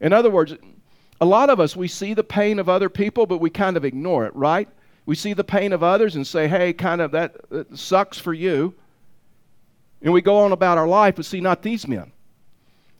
In 0.00 0.12
other 0.12 0.30
words, 0.30 0.56
a 1.20 1.26
lot 1.26 1.50
of 1.50 1.60
us, 1.60 1.76
we 1.76 1.86
see 1.86 2.14
the 2.14 2.24
pain 2.24 2.58
of 2.58 2.68
other 2.68 2.88
people, 2.88 3.26
but 3.26 3.38
we 3.38 3.50
kind 3.50 3.76
of 3.76 3.84
ignore 3.84 4.26
it, 4.26 4.34
right? 4.34 4.68
We 5.08 5.14
see 5.14 5.32
the 5.32 5.42
pain 5.42 5.72
of 5.72 5.82
others 5.82 6.16
and 6.16 6.26
say, 6.26 6.48
hey, 6.48 6.74
kind 6.74 7.00
of 7.00 7.12
that, 7.12 7.34
sucks 7.72 8.18
for 8.18 8.34
you. 8.34 8.74
And 10.02 10.12
we 10.12 10.20
go 10.20 10.40
on 10.40 10.52
about 10.52 10.76
our 10.76 10.86
life, 10.86 11.16
but 11.16 11.24
see, 11.24 11.40
not 11.40 11.62
these 11.62 11.88
men. 11.88 12.12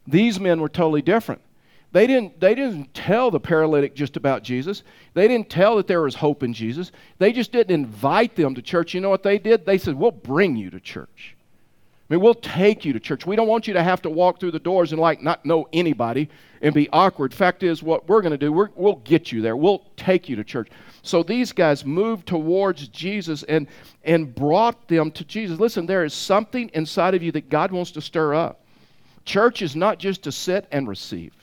These 0.06 0.40
men 0.40 0.58
were 0.58 0.70
totally 0.70 1.02
different. 1.02 1.42
They 1.92 2.06
didn't, 2.06 2.40
they 2.40 2.54
didn't 2.54 2.94
tell 2.94 3.30
the 3.30 3.38
paralytic 3.38 3.94
just 3.94 4.16
about 4.16 4.42
Jesus. 4.42 4.84
They 5.12 5.28
didn't 5.28 5.50
tell 5.50 5.76
that 5.76 5.86
there 5.86 6.00
was 6.00 6.14
hope 6.14 6.42
in 6.42 6.54
Jesus. 6.54 6.92
They 7.18 7.30
just 7.30 7.52
didn't 7.52 7.74
invite 7.74 8.36
them 8.36 8.54
to 8.54 8.62
church. 8.62 8.94
You 8.94 9.02
know 9.02 9.10
what 9.10 9.22
they 9.22 9.38
did? 9.38 9.66
They 9.66 9.76
said, 9.76 9.94
We'll 9.94 10.10
bring 10.10 10.56
you 10.56 10.70
to 10.70 10.80
church. 10.80 11.36
I 12.08 12.14
mean, 12.14 12.22
we'll 12.22 12.34
take 12.34 12.86
you 12.86 12.94
to 12.94 13.00
church. 13.00 13.26
We 13.26 13.36
don't 13.36 13.48
want 13.48 13.68
you 13.68 13.74
to 13.74 13.82
have 13.82 14.00
to 14.02 14.10
walk 14.10 14.40
through 14.40 14.52
the 14.52 14.58
doors 14.58 14.92
and 14.92 15.00
like 15.00 15.22
not 15.22 15.44
know 15.44 15.68
anybody 15.74 16.30
and 16.62 16.74
be 16.74 16.88
awkward. 16.90 17.34
Fact 17.34 17.62
is, 17.62 17.82
what 17.82 18.08
we're 18.08 18.22
going 18.22 18.32
to 18.32 18.38
do, 18.38 18.50
we 18.50 18.66
will 18.76 18.96
get 18.96 19.30
you 19.30 19.42
there. 19.42 19.56
We'll 19.56 19.84
take 19.96 20.26
you 20.26 20.36
to 20.36 20.44
church. 20.44 20.70
So 21.02 21.22
these 21.22 21.52
guys 21.52 21.84
moved 21.84 22.26
towards 22.26 22.88
Jesus 22.88 23.42
and 23.42 23.66
and 24.04 24.34
brought 24.34 24.88
them 24.88 25.10
to 25.12 25.24
Jesus. 25.24 25.60
Listen, 25.60 25.84
there 25.84 26.04
is 26.04 26.14
something 26.14 26.70
inside 26.72 27.14
of 27.14 27.22
you 27.22 27.30
that 27.32 27.50
God 27.50 27.72
wants 27.72 27.90
to 27.92 28.00
stir 28.00 28.34
up. 28.34 28.64
Church 29.26 29.60
is 29.60 29.76
not 29.76 29.98
just 29.98 30.22
to 30.22 30.32
sit 30.32 30.66
and 30.72 30.88
receive. 30.88 31.34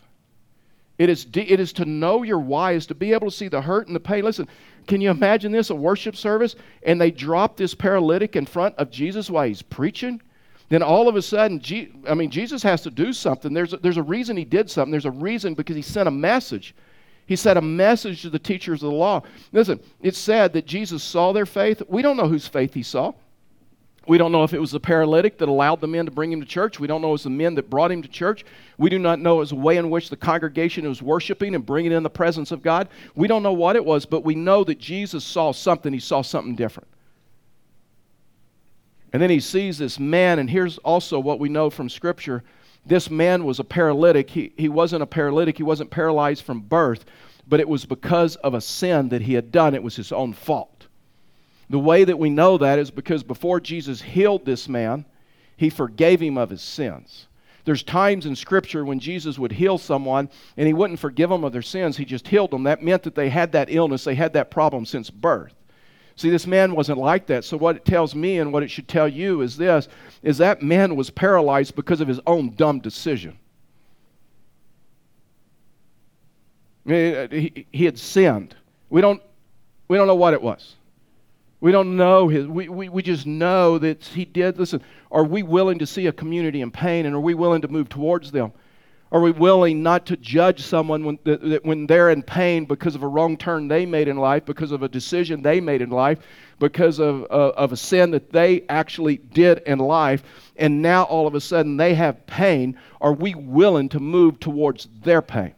It 0.97 1.09
is, 1.09 1.27
it 1.33 1.59
is 1.59 1.73
to 1.73 1.85
know 1.85 2.23
your 2.23 2.39
why, 2.39 2.71
is 2.71 2.87
to 2.87 2.95
be 2.95 3.13
able 3.13 3.29
to 3.29 3.35
see 3.35 3.49
the 3.49 3.61
hurt 3.61 3.87
and 3.87 3.95
the 3.95 3.99
pain. 3.99 4.23
Listen, 4.23 4.47
can 4.87 5.01
you 5.01 5.11
imagine 5.11 5.51
this, 5.51 5.69
a 5.69 5.75
worship 5.75 6.15
service, 6.15 6.55
and 6.83 6.99
they 6.99 7.11
drop 7.11 7.57
this 7.57 7.75
paralytic 7.75 8.35
in 8.35 8.45
front 8.45 8.75
of 8.77 8.89
Jesus 8.91 9.29
while 9.29 9.45
he's 9.45 9.61
preaching? 9.61 10.21
Then 10.69 10.81
all 10.81 11.07
of 11.07 11.15
a 11.15 11.21
sudden, 11.21 11.59
Je- 11.59 11.91
I 12.07 12.15
mean, 12.15 12.31
Jesus 12.31 12.63
has 12.63 12.81
to 12.83 12.91
do 12.91 13.13
something. 13.13 13.53
There's 13.53 13.73
a, 13.73 13.77
there's 13.77 13.97
a 13.97 14.03
reason 14.03 14.35
he 14.35 14.45
did 14.45 14.69
something. 14.69 14.91
There's 14.91 15.05
a 15.05 15.11
reason 15.11 15.53
because 15.53 15.75
he 15.75 15.81
sent 15.81 16.07
a 16.07 16.11
message. 16.11 16.73
He 17.27 17.35
sent 17.35 17.57
a 17.57 17.61
message 17.61 18.21
to 18.23 18.29
the 18.29 18.39
teachers 18.39 18.83
of 18.83 18.89
the 18.91 18.95
law. 18.95 19.21
Listen, 19.51 19.79
it's 20.01 20.17
said 20.17 20.53
that 20.53 20.65
Jesus 20.65 21.03
saw 21.03 21.33
their 21.33 21.45
faith. 21.45 21.81
We 21.87 22.01
don't 22.01 22.17
know 22.17 22.27
whose 22.27 22.47
faith 22.47 22.73
he 22.73 22.83
saw. 22.83 23.13
We 24.07 24.19
don't 24.19 24.31
know 24.31 24.43
if 24.43 24.53
it 24.53 24.59
was 24.59 24.71
the 24.71 24.79
paralytic 24.79 25.39
that 25.39 25.49
allowed 25.49 25.81
the 25.81 25.87
men 25.87 26.05
to 26.05 26.11
bring 26.11 26.31
him 26.31 26.39
to 26.39 26.45
church. 26.45 26.79
We 26.79 26.85
don't 26.85 27.01
know 27.01 27.09
it 27.09 27.13
was 27.13 27.23
the 27.23 27.31
men 27.31 27.55
that 27.55 27.71
brought 27.71 27.91
him 27.91 28.03
to 28.03 28.07
church. 28.07 28.45
We 28.77 28.91
do 28.91 28.99
not 28.99 29.19
know 29.19 29.37
it 29.37 29.39
was 29.39 29.51
a 29.51 29.55
way 29.55 29.77
in 29.77 29.89
which 29.89 30.11
the 30.11 30.17
congregation 30.17 30.87
was 30.87 31.01
worshiping 31.01 31.55
and 31.55 31.65
bringing 31.65 31.91
in 31.91 32.03
the 32.03 32.09
presence 32.09 32.51
of 32.51 32.61
God. 32.61 32.87
We 33.15 33.27
don't 33.27 33.41
know 33.41 33.53
what 33.53 33.75
it 33.75 33.83
was, 33.83 34.05
but 34.05 34.23
we 34.23 34.35
know 34.35 34.63
that 34.63 34.77
Jesus 34.77 35.23
saw 35.23 35.51
something. 35.51 35.91
He 35.91 35.99
saw 35.99 36.21
something 36.21 36.55
different. 36.55 36.87
And 39.15 39.21
then 39.21 39.29
he 39.29 39.39
sees 39.39 39.77
this 39.77 39.97
man, 39.97 40.39
and 40.39 40.49
here's 40.49 40.77
also 40.79 41.21
what 41.21 41.39
we 41.39 41.47
know 41.47 41.69
from 41.69 41.87
Scripture 41.87 42.43
this 42.85 43.09
man 43.09 43.45
was 43.45 43.61
a 43.61 43.63
paralytic. 43.63 44.29
He, 44.29 44.51
he 44.57 44.67
wasn't 44.67 45.03
a 45.03 45.07
paralytic, 45.07 45.55
he 45.55 45.63
wasn't 45.63 45.89
paralyzed 45.89 46.43
from 46.43 46.59
birth, 46.59 47.05
but 47.47 47.61
it 47.61 47.69
was 47.69 47.85
because 47.85 48.35
of 48.35 48.53
a 48.53 48.59
sin 48.59 49.07
that 49.07 49.21
he 49.21 49.33
had 49.33 49.53
done. 49.53 49.73
It 49.73 49.83
was 49.83 49.95
his 49.95 50.11
own 50.11 50.33
fault. 50.33 50.87
The 51.69 51.79
way 51.79 52.03
that 52.03 52.19
we 52.19 52.29
know 52.29 52.57
that 52.57 52.77
is 52.77 52.91
because 52.91 53.23
before 53.23 53.61
Jesus 53.61 54.01
healed 54.01 54.43
this 54.43 54.67
man, 54.67 55.05
he 55.55 55.69
forgave 55.69 56.19
him 56.19 56.37
of 56.37 56.49
his 56.49 56.61
sins. 56.61 57.27
There's 57.63 57.83
times 57.83 58.25
in 58.25 58.35
Scripture 58.35 58.83
when 58.83 58.99
Jesus 58.99 59.39
would 59.39 59.53
heal 59.53 59.77
someone 59.77 60.29
and 60.57 60.67
he 60.67 60.73
wouldn't 60.73 60.99
forgive 60.99 61.29
them 61.29 61.45
of 61.45 61.53
their 61.53 61.61
sins, 61.61 61.95
he 61.95 62.03
just 62.03 62.27
healed 62.27 62.51
them. 62.51 62.63
That 62.63 62.83
meant 62.83 63.03
that 63.03 63.15
they 63.15 63.29
had 63.29 63.53
that 63.53 63.69
illness, 63.71 64.03
they 64.03 64.15
had 64.15 64.33
that 64.33 64.51
problem 64.51 64.85
since 64.85 65.09
birth. 65.09 65.53
See, 66.17 66.29
this 66.29 66.47
man 66.47 66.75
wasn't 66.75 66.99
like 66.99 67.27
that. 67.27 67.43
So 67.43 67.57
what 67.57 67.75
it 67.75 67.85
tells 67.85 68.15
me 68.15 68.39
and 68.39 68.53
what 68.53 68.63
it 68.63 68.71
should 68.71 68.87
tell 68.87 69.07
you 69.07 69.41
is 69.41 69.57
this 69.57 69.87
is 70.23 70.37
that 70.37 70.61
man 70.61 70.95
was 70.95 71.09
paralyzed 71.09 71.75
because 71.75 72.01
of 72.01 72.07
his 72.07 72.19
own 72.25 72.51
dumb 72.55 72.79
decision. 72.79 73.37
Uh, 76.87 77.27
he, 77.29 77.65
he 77.71 77.85
had 77.85 77.97
sinned. 77.97 78.55
We 78.89 79.01
don't, 79.01 79.21
we 79.87 79.97
don't 79.97 80.07
know 80.07 80.15
what 80.15 80.33
it 80.33 80.41
was. 80.41 80.75
We 81.59 81.71
don't 81.71 81.97
know 81.97 82.27
his, 82.27 82.47
we, 82.47 82.69
we, 82.69 82.89
we 82.89 83.01
just 83.01 83.25
know 83.25 83.77
that 83.79 84.03
he 84.03 84.23
did. 84.23 84.57
Listen, 84.57 84.81
are 85.11 85.23
we 85.23 85.41
willing 85.43 85.79
to 85.79 85.87
see 85.87 86.07
a 86.07 86.11
community 86.11 86.61
in 86.61 86.71
pain 86.71 87.05
and 87.05 87.15
are 87.15 87.19
we 87.19 87.33
willing 87.33 87.61
to 87.61 87.67
move 87.67 87.89
towards 87.89 88.31
them? 88.31 88.53
Are 89.11 89.21
we 89.21 89.31
willing 89.31 89.83
not 89.83 90.05
to 90.07 90.17
judge 90.17 90.61
someone 90.61 91.05
when, 91.05 91.15
when 91.63 91.87
they're 91.87 92.09
in 92.09 92.23
pain 92.23 92.65
because 92.65 92.95
of 92.95 93.03
a 93.03 93.07
wrong 93.07 93.37
turn 93.37 93.67
they 93.67 93.85
made 93.85 94.07
in 94.07 94.17
life, 94.17 94.45
because 94.45 94.71
of 94.71 94.83
a 94.83 94.89
decision 94.89 95.41
they 95.41 95.61
made 95.61 95.81
in 95.81 95.91
life, 95.91 96.19
because 96.59 96.99
of, 96.99 97.23
uh, 97.23 97.51
of 97.55 97.71
a 97.71 97.77
sin 97.77 98.11
that 98.11 98.31
they 98.31 98.63
actually 98.67 99.17
did 99.17 99.59
in 99.67 99.77
life, 99.79 100.23
and 100.57 100.81
now 100.81 101.03
all 101.03 101.27
of 101.27 101.35
a 101.35 101.41
sudden 101.41 101.77
they 101.77 101.93
have 101.93 102.25
pain? 102.25 102.77
Are 102.99 103.13
we 103.13 103.35
willing 103.35 103.89
to 103.89 103.99
move 103.99 104.39
towards 104.39 104.87
their 105.03 105.21
pain? 105.21 105.53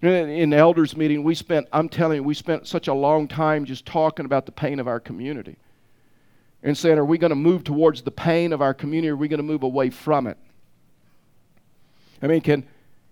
In 0.00 0.52
elders 0.52 0.96
meeting, 0.96 1.24
we 1.24 1.34
spent, 1.34 1.68
I'm 1.72 1.88
telling 1.88 2.16
you, 2.16 2.22
we 2.22 2.34
spent 2.34 2.66
such 2.66 2.88
a 2.88 2.94
long 2.94 3.28
time 3.28 3.64
just 3.64 3.84
talking 3.84 4.24
about 4.24 4.46
the 4.46 4.52
pain 4.52 4.78
of 4.78 4.88
our 4.88 5.00
community 5.00 5.56
and 6.62 6.76
saying, 6.76 6.98
are 6.98 7.04
we 7.04 7.18
going 7.18 7.30
to 7.30 7.36
move 7.36 7.64
towards 7.64 8.02
the 8.02 8.10
pain 8.10 8.52
of 8.52 8.62
our 8.62 8.74
community 8.74 9.08
or 9.08 9.14
are 9.14 9.16
we 9.16 9.28
going 9.28 9.38
to 9.38 9.44
move 9.44 9.64
away 9.64 9.90
from 9.90 10.26
it? 10.26 10.38
I 12.22 12.26
mean, 12.26 12.40
can, 12.40 12.66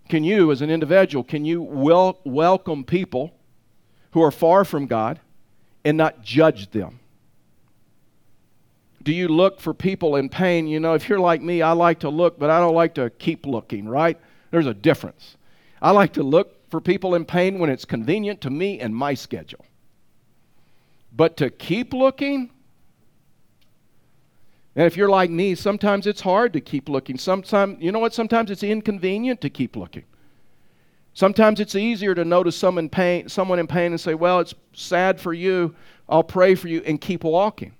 can 0.08 0.24
you, 0.24 0.50
as 0.50 0.62
an 0.62 0.70
individual, 0.70 1.24
can 1.24 1.44
you 1.44 1.62
wel- 1.62 2.18
welcome 2.24 2.84
people 2.84 3.34
who 4.12 4.22
are 4.22 4.30
far 4.30 4.64
from 4.64 4.86
God 4.86 5.20
and 5.84 5.96
not 5.96 6.22
judge 6.22 6.70
them? 6.70 7.00
Do 9.02 9.12
you 9.12 9.28
look 9.28 9.60
for 9.60 9.72
people 9.72 10.16
in 10.16 10.28
pain? 10.28 10.66
You 10.66 10.80
know, 10.80 10.94
if 10.94 11.08
you're 11.08 11.20
like 11.20 11.40
me, 11.40 11.62
I 11.62 11.72
like 11.72 12.00
to 12.00 12.08
look, 12.08 12.38
but 12.38 12.50
I 12.50 12.58
don't 12.58 12.74
like 12.74 12.94
to 12.94 13.10
keep 13.10 13.46
looking, 13.46 13.88
right? 13.88 14.18
There's 14.50 14.66
a 14.66 14.74
difference. 14.74 15.36
I 15.80 15.92
like 15.92 16.14
to 16.14 16.24
look 16.24 16.68
for 16.70 16.80
people 16.80 17.14
in 17.14 17.24
pain 17.24 17.60
when 17.60 17.70
it's 17.70 17.84
convenient 17.84 18.40
to 18.40 18.50
me 18.50 18.80
and 18.80 18.94
my 18.94 19.14
schedule. 19.14 19.64
But 21.12 21.36
to 21.36 21.50
keep 21.50 21.92
looking, 21.92 22.50
and 24.76 24.84
if 24.86 24.94
you're 24.94 25.08
like 25.08 25.30
me, 25.30 25.54
sometimes 25.54 26.06
it's 26.06 26.20
hard 26.20 26.52
to 26.52 26.60
keep 26.60 26.90
looking. 26.90 27.16
Sometimes, 27.16 27.82
you 27.82 27.90
know 27.90 27.98
what? 27.98 28.12
Sometimes 28.12 28.50
it's 28.50 28.62
inconvenient 28.62 29.40
to 29.40 29.48
keep 29.48 29.74
looking. 29.74 30.04
Sometimes 31.14 31.60
it's 31.60 31.74
easier 31.74 32.14
to 32.14 32.26
notice 32.26 32.54
someone 32.54 32.84
in 32.84 32.90
pain, 32.90 33.26
someone 33.30 33.58
in 33.58 33.66
pain 33.66 33.92
and 33.92 34.00
say, 34.00 34.12
"Well, 34.12 34.38
it's 34.38 34.54
sad 34.74 35.18
for 35.18 35.32
you. 35.32 35.74
I'll 36.10 36.22
pray 36.22 36.54
for 36.54 36.68
you," 36.68 36.82
and 36.84 37.00
keep 37.00 37.24
walking. 37.24 37.72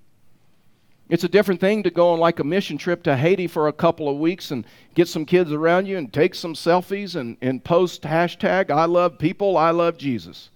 It's 1.10 1.22
a 1.22 1.28
different 1.28 1.60
thing 1.60 1.82
to 1.82 1.90
go 1.90 2.08
on 2.08 2.18
like 2.18 2.40
a 2.40 2.44
mission 2.44 2.78
trip 2.78 3.02
to 3.02 3.14
Haiti 3.14 3.46
for 3.46 3.68
a 3.68 3.74
couple 3.74 4.08
of 4.08 4.16
weeks 4.16 4.50
and 4.50 4.64
get 4.94 5.06
some 5.06 5.26
kids 5.26 5.52
around 5.52 5.86
you 5.86 5.98
and 5.98 6.10
take 6.10 6.34
some 6.34 6.54
selfies 6.54 7.14
and, 7.14 7.36
and 7.42 7.62
post 7.62 8.02
hashtag 8.02 8.70
I 8.70 8.86
love 8.86 9.18
people, 9.18 9.56
I 9.56 9.70
love 9.70 9.98
Jesus. 9.98 10.50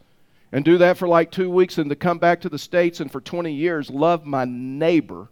and 0.51 0.65
do 0.65 0.79
that 0.79 0.97
for 0.97 1.07
like 1.07 1.31
two 1.31 1.51
weeks 1.51 1.79
and 1.79 1.89
to 1.91 1.95
come 1.95 2.19
back 2.19 2.41
to 2.41 2.49
the 2.49 2.59
States 2.59 2.99
and 2.99 3.13
for 3.13 3.21
20 3.21 3.53
years 3.53 3.91
love 3.91 4.27
my 4.27 4.45
neighbor 4.45 5.29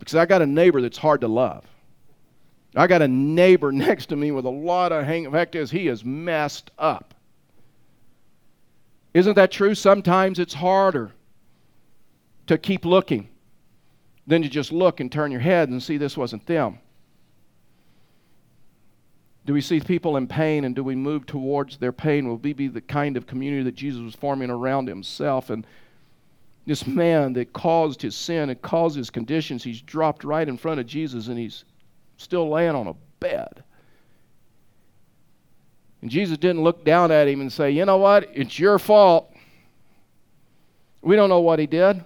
because 0.00 0.16
I 0.16 0.26
got 0.26 0.42
a 0.42 0.46
neighbor 0.46 0.82
that's 0.82 0.98
hard 0.98 1.20
to 1.20 1.28
love. 1.28 1.64
I 2.74 2.86
got 2.86 3.02
a 3.02 3.08
neighbor 3.08 3.70
next 3.72 4.06
to 4.06 4.16
me 4.16 4.32
with 4.32 4.44
a 4.44 4.50
lot 4.50 4.90
of 4.90 5.04
hang. 5.04 5.24
In 5.24 5.32
fact, 5.32 5.54
is 5.54 5.70
he 5.70 5.86
is 5.86 6.04
messed 6.04 6.70
up. 6.78 7.14
Isn't 9.14 9.34
that 9.34 9.50
true? 9.50 9.74
Sometimes 9.74 10.38
it's 10.38 10.54
harder 10.54 11.12
to 12.46 12.58
keep 12.58 12.84
looking 12.84 13.28
than 14.26 14.42
to 14.42 14.48
just 14.48 14.72
look 14.72 15.00
and 15.00 15.10
turn 15.10 15.32
your 15.32 15.40
head 15.40 15.68
and 15.68 15.82
see 15.82 15.96
this 15.96 16.16
wasn't 16.16 16.46
them. 16.46 16.78
Do 19.46 19.54
we 19.54 19.60
see 19.60 19.80
people 19.80 20.16
in 20.16 20.28
pain 20.28 20.64
and 20.64 20.76
do 20.76 20.84
we 20.84 20.94
move 20.94 21.26
towards 21.26 21.78
their 21.78 21.92
pain? 21.92 22.28
Will 22.28 22.36
we 22.36 22.52
be 22.52 22.68
the 22.68 22.80
kind 22.80 23.16
of 23.16 23.26
community 23.26 23.64
that 23.64 23.74
Jesus 23.74 24.02
was 24.02 24.14
forming 24.14 24.50
around 24.50 24.86
himself? 24.86 25.50
And 25.50 25.66
this 26.70 26.86
man 26.86 27.32
that 27.32 27.52
caused 27.52 28.00
his 28.00 28.14
sin 28.14 28.48
and 28.48 28.62
caused 28.62 28.96
his 28.96 29.10
conditions, 29.10 29.64
he's 29.64 29.82
dropped 29.82 30.22
right 30.22 30.48
in 30.48 30.56
front 30.56 30.78
of 30.78 30.86
Jesus 30.86 31.26
and 31.26 31.36
he's 31.36 31.64
still 32.16 32.48
laying 32.48 32.76
on 32.76 32.86
a 32.86 32.94
bed. 33.18 33.64
And 36.00 36.08
Jesus 36.08 36.38
didn't 36.38 36.62
look 36.62 36.84
down 36.84 37.10
at 37.10 37.26
him 37.26 37.40
and 37.40 37.52
say, 37.52 37.72
You 37.72 37.84
know 37.86 37.96
what? 37.96 38.28
It's 38.32 38.56
your 38.56 38.78
fault. 38.78 39.34
We 41.02 41.16
don't 41.16 41.28
know 41.28 41.40
what 41.40 41.58
he 41.58 41.66
did. 41.66 42.04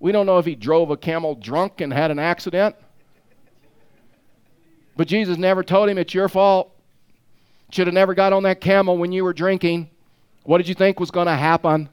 We 0.00 0.10
don't 0.10 0.24
know 0.24 0.38
if 0.38 0.46
he 0.46 0.54
drove 0.54 0.90
a 0.90 0.96
camel 0.96 1.34
drunk 1.34 1.82
and 1.82 1.92
had 1.92 2.10
an 2.10 2.18
accident. 2.18 2.74
But 4.96 5.06
Jesus 5.06 5.36
never 5.36 5.62
told 5.62 5.90
him 5.90 5.98
it's 5.98 6.14
your 6.14 6.30
fault. 6.30 6.74
Should 7.72 7.88
have 7.88 7.94
never 7.94 8.14
got 8.14 8.32
on 8.32 8.44
that 8.44 8.62
camel 8.62 8.96
when 8.96 9.12
you 9.12 9.22
were 9.22 9.34
drinking. 9.34 9.90
What 10.44 10.56
did 10.58 10.68
you 10.68 10.74
think 10.74 10.98
was 10.98 11.10
going 11.10 11.26
to 11.26 11.36
happen? 11.36 11.90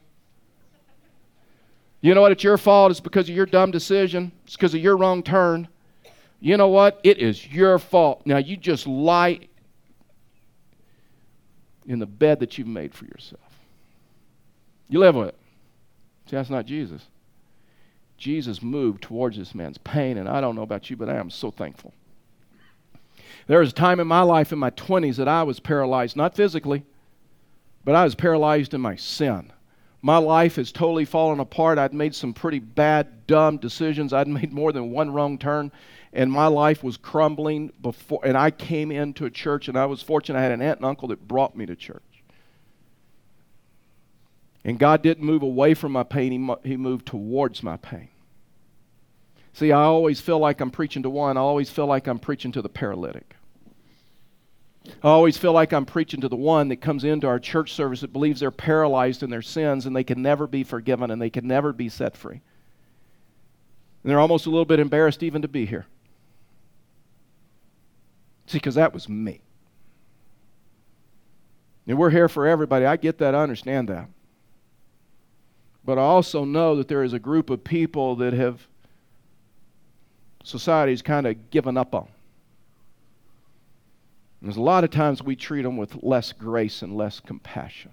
You 2.01 2.15
know 2.15 2.21
what? 2.21 2.31
It's 2.31 2.43
your 2.43 2.57
fault. 2.57 2.91
It's 2.91 2.99
because 2.99 3.29
of 3.29 3.35
your 3.35 3.45
dumb 3.45 3.71
decision. 3.71 4.31
It's 4.45 4.55
because 4.55 4.73
of 4.73 4.81
your 4.81 4.97
wrong 4.97 5.23
turn. 5.23 5.67
You 6.39 6.57
know 6.57 6.67
what? 6.67 6.99
It 7.03 7.19
is 7.19 7.47
your 7.47 7.77
fault. 7.77 8.23
Now 8.25 8.37
you 8.37 8.57
just 8.57 8.87
lie 8.87 9.47
in 11.85 11.99
the 11.99 12.07
bed 12.07 12.39
that 12.39 12.57
you've 12.57 12.67
made 12.67 12.93
for 12.93 13.05
yourself. 13.05 13.41
You 14.89 14.99
live 14.99 15.15
with 15.15 15.29
it. 15.29 15.37
See, 16.25 16.35
that's 16.35 16.49
not 16.49 16.65
Jesus. 16.65 17.03
Jesus 18.17 18.61
moved 18.61 19.01
towards 19.01 19.37
this 19.37 19.55
man's 19.55 19.77
pain, 19.79 20.17
and 20.17 20.29
I 20.29 20.41
don't 20.41 20.55
know 20.55 20.61
about 20.61 20.89
you, 20.89 20.95
but 20.95 21.09
I 21.09 21.15
am 21.15 21.29
so 21.29 21.49
thankful. 21.49 21.93
There 23.47 23.59
was 23.59 23.71
a 23.71 23.75
time 23.75 23.99
in 23.99 24.07
my 24.07 24.21
life 24.21 24.51
in 24.51 24.59
my 24.59 24.69
20s 24.71 25.15
that 25.15 25.27
I 25.27 25.43
was 25.43 25.59
paralyzed, 25.59 26.15
not 26.15 26.35
physically, 26.35 26.85
but 27.83 27.95
I 27.95 28.03
was 28.03 28.15
paralyzed 28.15 28.73
in 28.73 28.81
my 28.81 28.95
sin. 28.95 29.51
My 30.01 30.17
life 30.17 30.55
has 30.55 30.71
totally 30.71 31.05
fallen 31.05 31.39
apart. 31.39 31.77
I'd 31.77 31.93
made 31.93 32.15
some 32.15 32.33
pretty 32.33 32.59
bad, 32.59 33.27
dumb 33.27 33.57
decisions. 33.57 34.13
I'd 34.13 34.27
made 34.39 34.51
more 34.51 34.71
than 34.71 34.91
one 34.91 35.11
wrong 35.11 35.37
turn, 35.37 35.71
and 36.11 36.31
my 36.31 36.47
life 36.47 36.83
was 36.83 36.97
crumbling 36.97 37.71
before. 37.81 38.21
And 38.25 38.37
I 38.37 38.51
came 38.51 38.91
into 38.91 39.25
a 39.25 39.29
church, 39.29 39.67
and 39.67 39.77
I 39.77 39.85
was 39.85 40.01
fortunate 40.01 40.39
I 40.39 40.43
had 40.43 40.51
an 40.51 40.61
aunt 40.61 40.79
and 40.79 40.85
uncle 40.85 41.09
that 41.09 41.27
brought 41.27 41.55
me 41.55 41.65
to 41.67 41.75
church. 41.75 42.01
And 44.63 44.77
God 44.77 45.01
didn't 45.01 45.23
move 45.23 45.41
away 45.41 45.73
from 45.73 45.91
my 45.91 46.03
pain, 46.03 46.31
He, 46.31 46.69
he 46.69 46.77
moved 46.77 47.07
towards 47.07 47.63
my 47.63 47.77
pain. 47.77 48.09
See, 49.53 49.71
I 49.71 49.83
always 49.83 50.21
feel 50.21 50.39
like 50.39 50.61
I'm 50.61 50.71
preaching 50.71 51.03
to 51.03 51.09
one, 51.09 51.37
I 51.37 51.41
always 51.41 51.69
feel 51.69 51.87
like 51.87 52.07
I'm 52.07 52.19
preaching 52.19 52.51
to 52.53 52.61
the 52.61 52.69
paralytic. 52.69 53.35
I 54.87 55.09
always 55.09 55.37
feel 55.37 55.53
like 55.53 55.73
I'm 55.73 55.85
preaching 55.85 56.21
to 56.21 56.27
the 56.27 56.35
one 56.35 56.69
that 56.69 56.77
comes 56.77 57.03
into 57.03 57.27
our 57.27 57.39
church 57.39 57.73
service 57.73 58.01
that 58.01 58.13
believes 58.13 58.39
they're 58.39 58.51
paralyzed 58.51 59.21
in 59.21 59.29
their 59.29 59.41
sins 59.41 59.85
and 59.85 59.95
they 59.95 60.03
can 60.03 60.21
never 60.21 60.47
be 60.47 60.63
forgiven 60.63 61.11
and 61.11 61.21
they 61.21 61.29
can 61.29 61.47
never 61.47 61.71
be 61.71 61.89
set 61.89 62.17
free. 62.17 62.41
And 64.03 64.09
they're 64.09 64.19
almost 64.19 64.47
a 64.47 64.49
little 64.49 64.65
bit 64.65 64.79
embarrassed 64.79 65.21
even 65.21 65.43
to 65.43 65.47
be 65.47 65.65
here. 65.65 65.85
See, 68.47 68.57
because 68.57 68.75
that 68.75 68.93
was 68.93 69.07
me. 69.07 69.41
And 71.87 71.97
we're 71.97 72.09
here 72.09 72.29
for 72.29 72.47
everybody. 72.47 72.85
I 72.85 72.95
get 72.95 73.19
that. 73.19 73.35
I 73.35 73.43
understand 73.43 73.89
that. 73.89 74.07
But 75.85 75.97
I 75.97 76.01
also 76.01 76.43
know 76.43 76.75
that 76.75 76.87
there 76.87 77.03
is 77.03 77.13
a 77.13 77.19
group 77.19 77.49
of 77.49 77.63
people 77.63 78.15
that 78.17 78.33
have 78.33 78.67
society's 80.43 81.01
kind 81.01 81.27
of 81.27 81.49
given 81.49 81.77
up 81.77 81.93
on. 81.93 82.07
And 84.41 84.49
there's 84.49 84.57
a 84.57 84.61
lot 84.61 84.83
of 84.83 84.89
times 84.89 85.21
we 85.21 85.35
treat 85.35 85.61
them 85.61 85.77
with 85.77 86.01
less 86.01 86.33
grace 86.33 86.81
and 86.81 86.97
less 86.97 87.19
compassion. 87.19 87.91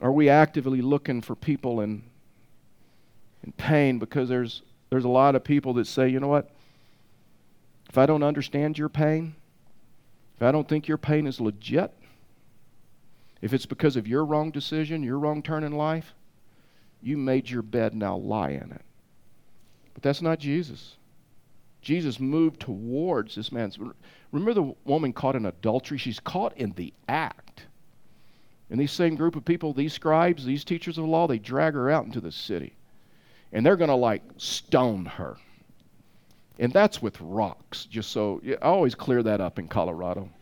Are 0.00 0.12
we 0.12 0.28
actively 0.28 0.80
looking 0.80 1.20
for 1.20 1.34
people 1.34 1.80
in, 1.80 2.02
in 3.44 3.52
pain? 3.52 3.98
Because 3.98 4.28
there's, 4.28 4.62
there's 4.88 5.04
a 5.04 5.08
lot 5.08 5.34
of 5.34 5.44
people 5.44 5.74
that 5.74 5.86
say, 5.86 6.08
you 6.08 6.20
know 6.20 6.28
what? 6.28 6.50
If 7.90 7.98
I 7.98 8.06
don't 8.06 8.22
understand 8.22 8.78
your 8.78 8.88
pain, 8.88 9.34
if 10.36 10.42
I 10.42 10.52
don't 10.52 10.68
think 10.68 10.88
your 10.88 10.98
pain 10.98 11.26
is 11.26 11.40
legit, 11.40 11.92
if 13.42 13.52
it's 13.52 13.66
because 13.66 13.96
of 13.96 14.06
your 14.06 14.24
wrong 14.24 14.50
decision, 14.50 15.02
your 15.02 15.18
wrong 15.18 15.42
turn 15.42 15.64
in 15.64 15.72
life, 15.72 16.14
you 17.02 17.16
made 17.16 17.50
your 17.50 17.62
bed, 17.62 17.94
now 17.94 18.16
lie 18.16 18.50
in 18.50 18.72
it. 18.72 18.82
But 19.94 20.02
that's 20.02 20.22
not 20.22 20.38
Jesus. 20.38 20.97
Jesus 21.80 22.18
moved 22.18 22.60
towards 22.60 23.34
this 23.34 23.52
man's. 23.52 23.78
Remember 24.32 24.54
the 24.54 24.74
woman 24.84 25.12
caught 25.12 25.36
in 25.36 25.46
adultery? 25.46 25.98
She's 25.98 26.20
caught 26.20 26.56
in 26.56 26.72
the 26.72 26.92
act. 27.08 27.66
And 28.70 28.78
these 28.78 28.92
same 28.92 29.14
group 29.14 29.36
of 29.36 29.44
people, 29.44 29.72
these 29.72 29.94
scribes, 29.94 30.44
these 30.44 30.64
teachers 30.64 30.98
of 30.98 31.04
the 31.04 31.10
law, 31.10 31.26
they 31.26 31.38
drag 31.38 31.74
her 31.74 31.90
out 31.90 32.04
into 32.04 32.20
the 32.20 32.32
city. 32.32 32.74
And 33.52 33.64
they're 33.64 33.76
going 33.76 33.88
to 33.88 33.94
like 33.94 34.22
stone 34.36 35.06
her. 35.06 35.38
And 36.58 36.72
that's 36.72 37.00
with 37.00 37.18
rocks, 37.20 37.86
just 37.86 38.10
so 38.10 38.42
I 38.44 38.56
always 38.56 38.94
clear 38.94 39.22
that 39.22 39.40
up 39.40 39.58
in 39.58 39.68
Colorado. 39.68 40.28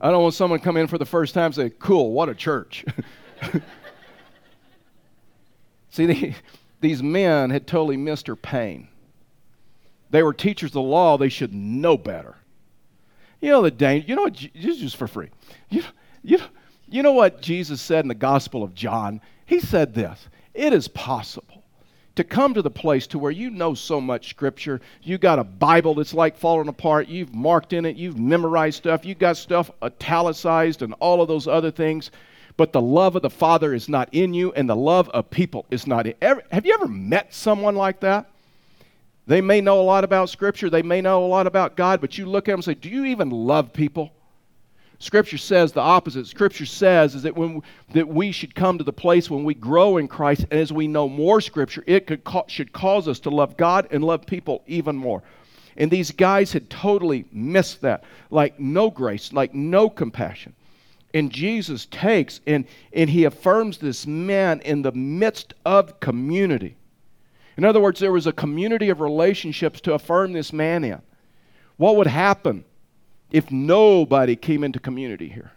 I 0.00 0.10
don't 0.10 0.22
want 0.22 0.34
someone 0.34 0.58
to 0.58 0.64
come 0.64 0.78
in 0.78 0.88
for 0.88 0.98
the 0.98 1.06
first 1.06 1.34
time 1.34 1.46
and 1.46 1.54
say, 1.54 1.70
cool, 1.78 2.12
what 2.12 2.28
a 2.28 2.34
church. 2.34 2.84
See, 5.90 6.06
the, 6.06 6.34
these 6.80 7.02
men 7.02 7.50
had 7.50 7.66
totally 7.66 7.96
missed 7.96 8.26
her 8.26 8.36
pain. 8.36 8.88
They 10.10 10.22
were 10.22 10.32
teachers 10.32 10.70
of 10.70 10.74
the 10.74 10.82
law, 10.82 11.18
they 11.18 11.28
should 11.28 11.52
know 11.52 11.96
better. 11.96 12.36
You 13.40 13.50
know 13.50 13.62
the 13.62 13.70
danger, 13.70 14.06
you 14.08 14.16
know 14.16 14.22
what, 14.22 14.34
just 14.34 14.96
for 14.96 15.06
free. 15.06 15.28
You, 15.70 15.82
you, 16.22 16.38
you 16.88 17.02
know 17.02 17.12
what 17.12 17.40
Jesus 17.40 17.80
said 17.80 18.04
in 18.04 18.08
the 18.08 18.14
Gospel 18.14 18.62
of 18.62 18.74
John? 18.74 19.20
He 19.46 19.60
said 19.60 19.94
this 19.94 20.28
It 20.54 20.72
is 20.72 20.88
possible 20.88 21.58
to 22.18 22.24
come 22.24 22.52
to 22.52 22.62
the 22.62 22.70
place 22.70 23.06
to 23.06 23.16
where 23.16 23.30
you 23.30 23.48
know 23.48 23.74
so 23.74 24.00
much 24.00 24.30
scripture 24.30 24.80
you 25.04 25.16
got 25.18 25.38
a 25.38 25.44
bible 25.44 25.94
that's 25.94 26.12
like 26.12 26.36
falling 26.36 26.66
apart 26.66 27.06
you've 27.06 27.32
marked 27.32 27.72
in 27.72 27.84
it 27.84 27.94
you've 27.94 28.18
memorized 28.18 28.78
stuff 28.78 29.04
You've 29.04 29.20
got 29.20 29.36
stuff 29.36 29.70
italicized 29.84 30.82
and 30.82 30.94
all 30.94 31.22
of 31.22 31.28
those 31.28 31.46
other 31.46 31.70
things 31.70 32.10
but 32.58 32.72
the 32.72 32.82
love 32.82 33.16
of 33.16 33.22
the 33.22 33.30
father 33.30 33.72
is 33.72 33.88
not 33.88 34.10
in 34.12 34.34
you 34.34 34.52
and 34.52 34.68
the 34.68 34.76
love 34.76 35.08
of 35.10 35.30
people 35.30 35.64
is 35.70 35.86
not 35.86 36.06
in 36.06 36.14
ever, 36.20 36.42
have 36.52 36.66
you 36.66 36.74
ever 36.74 36.88
met 36.88 37.32
someone 37.32 37.74
like 37.74 38.00
that 38.00 38.28
they 39.26 39.40
may 39.40 39.62
know 39.62 39.80
a 39.80 39.82
lot 39.82 40.04
about 40.04 40.28
scripture 40.28 40.68
they 40.68 40.82
may 40.82 41.00
know 41.00 41.24
a 41.24 41.26
lot 41.26 41.46
about 41.46 41.74
god 41.76 42.02
but 42.02 42.18
you 42.18 42.26
look 42.26 42.48
at 42.48 42.52
them 42.52 42.58
and 42.58 42.64
say 42.64 42.74
do 42.74 42.90
you 42.90 43.06
even 43.06 43.30
love 43.30 43.72
people 43.72 44.12
Scripture 45.00 45.38
says 45.38 45.70
the 45.70 45.80
opposite. 45.80 46.26
Scripture 46.26 46.66
says 46.66 47.14
is 47.14 47.22
that 47.22 47.36
when 47.36 47.62
that 47.92 48.08
we 48.08 48.32
should 48.32 48.54
come 48.54 48.78
to 48.78 48.84
the 48.84 48.92
place 48.92 49.30
when 49.30 49.44
we 49.44 49.54
grow 49.54 49.96
in 49.96 50.08
Christ, 50.08 50.46
and 50.50 50.58
as 50.58 50.72
we 50.72 50.88
know 50.88 51.08
more 51.08 51.40
Scripture, 51.40 51.84
it 51.86 52.06
could 52.06 52.22
should 52.48 52.72
cause 52.72 53.06
us 53.06 53.20
to 53.20 53.30
love 53.30 53.56
God 53.56 53.86
and 53.92 54.02
love 54.02 54.26
people 54.26 54.62
even 54.66 54.96
more. 54.96 55.22
And 55.76 55.88
these 55.88 56.10
guys 56.10 56.52
had 56.52 56.68
totally 56.68 57.24
missed 57.30 57.82
that, 57.82 58.02
like 58.30 58.58
no 58.58 58.90
grace, 58.90 59.32
like 59.32 59.54
no 59.54 59.88
compassion. 59.88 60.52
And 61.18 61.32
Jesus 61.32 61.86
takes 61.86 62.40
and 62.46 62.64
and 62.92 63.10
he 63.10 63.24
affirms 63.24 63.78
this 63.78 64.06
man 64.06 64.60
in 64.60 64.82
the 64.82 64.92
midst 64.92 65.54
of 65.64 65.98
community. 65.98 66.76
In 67.56 67.64
other 67.64 67.80
words, 67.80 67.98
there 67.98 68.12
was 68.12 68.28
a 68.28 68.32
community 68.32 68.88
of 68.88 69.00
relationships 69.00 69.80
to 69.80 69.94
affirm 69.94 70.32
this 70.32 70.52
man 70.52 70.84
in. 70.84 71.02
What 71.76 71.96
would 71.96 72.06
happen 72.06 72.64
if 73.32 73.50
nobody 73.50 74.36
came 74.36 74.62
into 74.62 74.78
community 74.78 75.28
here. 75.28 75.50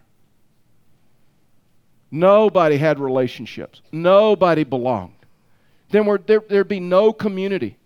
Nobody 2.10 2.76
had 2.76 2.98
relationships. 2.98 3.82
Nobody 3.92 4.64
belonged. 4.64 5.14
Then 5.90 6.18
there, 6.26 6.42
there'd 6.48 6.66
be 6.66 6.80
no 6.80 7.12
community 7.12 7.78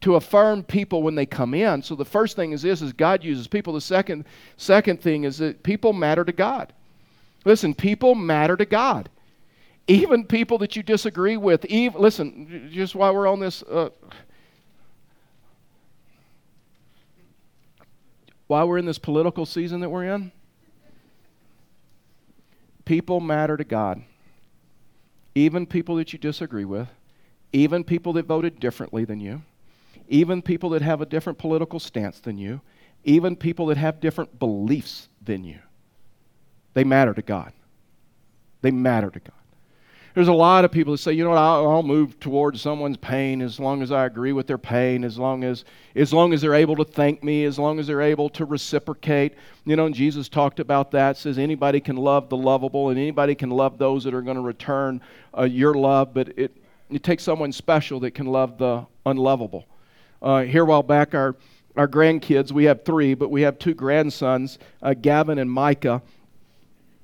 to 0.00 0.16
affirm 0.16 0.62
people 0.62 1.02
when 1.02 1.16
they 1.16 1.26
come 1.26 1.52
in. 1.52 1.82
So 1.82 1.94
the 1.94 2.04
first 2.04 2.34
thing 2.34 2.52
is 2.52 2.62
this 2.62 2.80
is 2.80 2.94
God 2.94 3.22
uses 3.22 3.46
people. 3.46 3.74
The 3.74 3.80
second 3.82 4.24
second 4.56 5.02
thing 5.02 5.24
is 5.24 5.36
that 5.38 5.62
people 5.62 5.92
matter 5.92 6.24
to 6.24 6.32
God. 6.32 6.72
Listen, 7.44 7.74
people 7.74 8.14
matter 8.14 8.56
to 8.56 8.64
God. 8.64 9.08
Even 9.88 10.24
people 10.24 10.58
that 10.58 10.76
you 10.76 10.82
disagree 10.82 11.36
with, 11.36 11.64
even, 11.64 12.00
listen, 12.00 12.70
just 12.72 12.94
while 12.94 13.14
we're 13.14 13.26
on 13.26 13.40
this, 13.40 13.62
uh, 13.62 13.88
while 18.46 18.68
we're 18.68 18.78
in 18.78 18.86
this 18.86 18.98
political 18.98 19.46
season 19.46 19.80
that 19.80 19.88
we're 19.88 20.04
in, 20.04 20.30
people 22.84 23.20
matter 23.20 23.56
to 23.56 23.64
God. 23.64 24.02
Even 25.34 25.66
people 25.66 25.96
that 25.96 26.12
you 26.12 26.18
disagree 26.18 26.64
with, 26.64 26.88
even 27.52 27.84
people 27.84 28.12
that 28.14 28.26
voted 28.26 28.60
differently 28.60 29.04
than 29.04 29.20
you, 29.20 29.42
even 30.08 30.42
people 30.42 30.70
that 30.70 30.82
have 30.82 31.00
a 31.00 31.06
different 31.06 31.38
political 31.38 31.80
stance 31.80 32.20
than 32.20 32.36
you, 32.36 32.60
even 33.04 33.36
people 33.36 33.66
that 33.66 33.76
have 33.76 34.00
different 34.00 34.38
beliefs 34.38 35.08
than 35.22 35.44
you. 35.44 35.58
They 36.74 36.84
matter 36.84 37.14
to 37.14 37.22
God. 37.22 37.52
They 38.62 38.70
matter 38.70 39.10
to 39.10 39.20
God. 39.20 39.32
There's 40.14 40.28
a 40.28 40.32
lot 40.32 40.64
of 40.64 40.72
people 40.72 40.92
that 40.92 40.98
say, 40.98 41.12
you 41.12 41.22
know 41.22 41.30
what, 41.30 41.38
I'll, 41.38 41.70
I'll, 41.70 41.82
move 41.84 42.18
towards 42.18 42.60
someone's 42.60 42.96
pain 42.96 43.40
as 43.40 43.60
long 43.60 43.80
as 43.80 43.92
I 43.92 44.06
agree 44.06 44.32
with 44.32 44.48
their 44.48 44.58
pain, 44.58 45.04
as 45.04 45.18
long 45.18 45.44
as, 45.44 45.64
as 45.94 46.12
long 46.12 46.32
as 46.32 46.40
they're 46.40 46.54
able 46.54 46.74
to 46.76 46.84
thank 46.84 47.22
me, 47.22 47.44
as 47.44 47.60
long 47.60 47.78
as 47.78 47.86
they're 47.86 48.02
able 48.02 48.28
to 48.30 48.44
reciprocate. 48.44 49.34
You 49.64 49.76
know, 49.76 49.88
Jesus 49.88 50.28
talked 50.28 50.58
about 50.58 50.90
that, 50.90 51.16
says 51.16 51.38
anybody 51.38 51.80
can 51.80 51.96
love 51.96 52.28
the 52.28 52.36
lovable 52.36 52.90
and 52.90 52.98
anybody 52.98 53.36
can 53.36 53.50
love 53.50 53.78
those 53.78 54.02
that 54.02 54.12
are 54.12 54.22
going 54.22 54.36
to 54.36 54.42
return 54.42 55.00
uh, 55.36 55.44
your 55.44 55.74
love, 55.74 56.12
but 56.12 56.36
it, 56.36 56.56
it 56.90 57.04
takes 57.04 57.22
someone 57.22 57.52
special 57.52 58.00
that 58.00 58.10
can 58.10 58.26
love 58.26 58.58
the 58.58 58.84
unlovable. 59.06 59.64
Uh, 60.20 60.42
here 60.42 60.64
a 60.64 60.66
while 60.66 60.82
back, 60.82 61.14
our, 61.14 61.36
our 61.76 61.86
grandkids, 61.86 62.50
we 62.50 62.64
have 62.64 62.84
three, 62.84 63.14
but 63.14 63.30
we 63.30 63.42
have 63.42 63.60
two 63.60 63.74
grandsons, 63.74 64.58
uh, 64.82 64.92
Gavin 64.92 65.38
and 65.38 65.50
Micah 65.50 66.02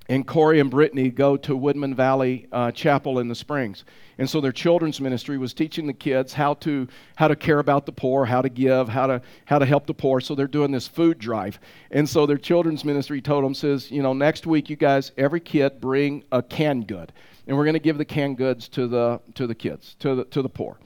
and 0.09 0.27
Corey 0.27 0.61
and 0.61 0.71
Brittany 0.71 1.11
go 1.11 1.37
to 1.37 1.57
Woodmen 1.57 1.95
Valley 1.95 2.47
uh, 2.53 2.71
Chapel 2.71 3.19
in 3.19 3.29
the 3.29 3.35
Springs. 3.35 3.85
And 4.19 4.29
so 4.29 4.40
their 4.40 4.53
children's 4.53 5.01
ministry 5.01 5.37
was 5.37 5.53
teaching 5.53 5.87
the 5.87 5.92
kids 5.92 6.33
how 6.33 6.55
to 6.55 6.88
how 7.16 7.29
to 7.29 7.37
care 7.37 7.59
about 7.59 7.87
the 7.87 7.92
poor, 7.92 8.25
how 8.25 8.40
to 8.40 8.49
give, 8.49 8.88
how 8.88 9.07
to 9.07 9.21
how 9.45 9.59
to 9.59 9.66
help 9.66 9.87
the 9.87 9.95
poor. 9.95 10.21
So 10.21 10.35
they're 10.35 10.47
doing 10.47 10.71
this 10.71 10.88
food 10.88 11.19
drive. 11.19 11.59
And 11.90 12.09
so 12.09 12.25
their 12.25 12.38
children's 12.38 12.85
ministry 12.85 13.21
told 13.21 13.45
them 13.45 13.55
says, 13.55 13.90
you 13.90 14.03
know, 14.03 14.12
next 14.12 14.47
week 14.47 14.71
you 14.71 14.77
guys 14.77 15.12
every 15.19 15.40
kid 15.40 15.81
bring 15.81 16.25
a 16.33 16.42
canned 16.42 16.87
good. 16.87 17.12
And 17.47 17.57
we're 17.57 17.64
going 17.64 17.75
to 17.75 17.81
give 17.81 17.99
the 17.99 18.05
canned 18.05 18.38
goods 18.38 18.69
to 18.71 18.87
the 18.87 19.21
to 19.35 19.47
the 19.47 19.55
kids, 19.55 19.97
to 20.01 20.14
the 20.14 20.25
to 20.27 20.42
the 20.42 20.49
poor. 20.49 20.79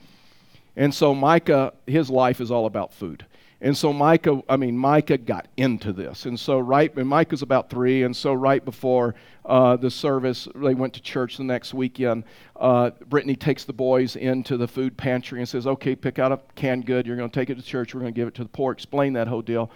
And 0.75 0.93
so 0.93 1.13
Micah 1.13 1.73
his 1.85 2.09
life 2.09 2.41
is 2.41 2.51
all 2.51 2.65
about 2.65 2.93
food. 2.93 3.25
And 3.63 3.77
so 3.77 3.93
Micah, 3.93 4.41
I 4.49 4.57
mean, 4.57 4.75
Micah 4.75 5.19
got 5.19 5.47
into 5.55 5.93
this. 5.93 6.25
And 6.25 6.39
so 6.39 6.57
right, 6.57 6.95
and 6.97 7.07
Micah's 7.07 7.43
about 7.43 7.69
three, 7.69 8.01
and 8.01 8.15
so 8.15 8.33
right 8.33 8.65
before 8.65 9.13
uh, 9.45 9.75
the 9.75 9.91
service, 9.91 10.47
they 10.55 10.73
went 10.73 10.95
to 10.95 11.01
church 11.01 11.37
the 11.37 11.43
next 11.43 11.71
weekend. 11.71 12.23
Uh, 12.55 12.89
Brittany 13.07 13.35
takes 13.35 13.63
the 13.63 13.73
boys 13.73 14.15
into 14.15 14.57
the 14.57 14.67
food 14.67 14.97
pantry 14.97 15.39
and 15.39 15.47
says, 15.47 15.67
okay, 15.67 15.95
pick 15.95 16.17
out 16.17 16.31
a 16.31 16.39
canned 16.55 16.87
good. 16.87 17.05
You're 17.05 17.17
going 17.17 17.29
to 17.29 17.39
take 17.39 17.51
it 17.51 17.55
to 17.55 17.61
church. 17.61 17.93
We're 17.93 18.01
going 18.01 18.13
to 18.13 18.19
give 18.19 18.27
it 18.27 18.33
to 18.35 18.43
the 18.43 18.49
poor. 18.49 18.71
Explain 18.71 19.13
that 19.13 19.27
whole 19.27 19.43
deal. 19.43 19.69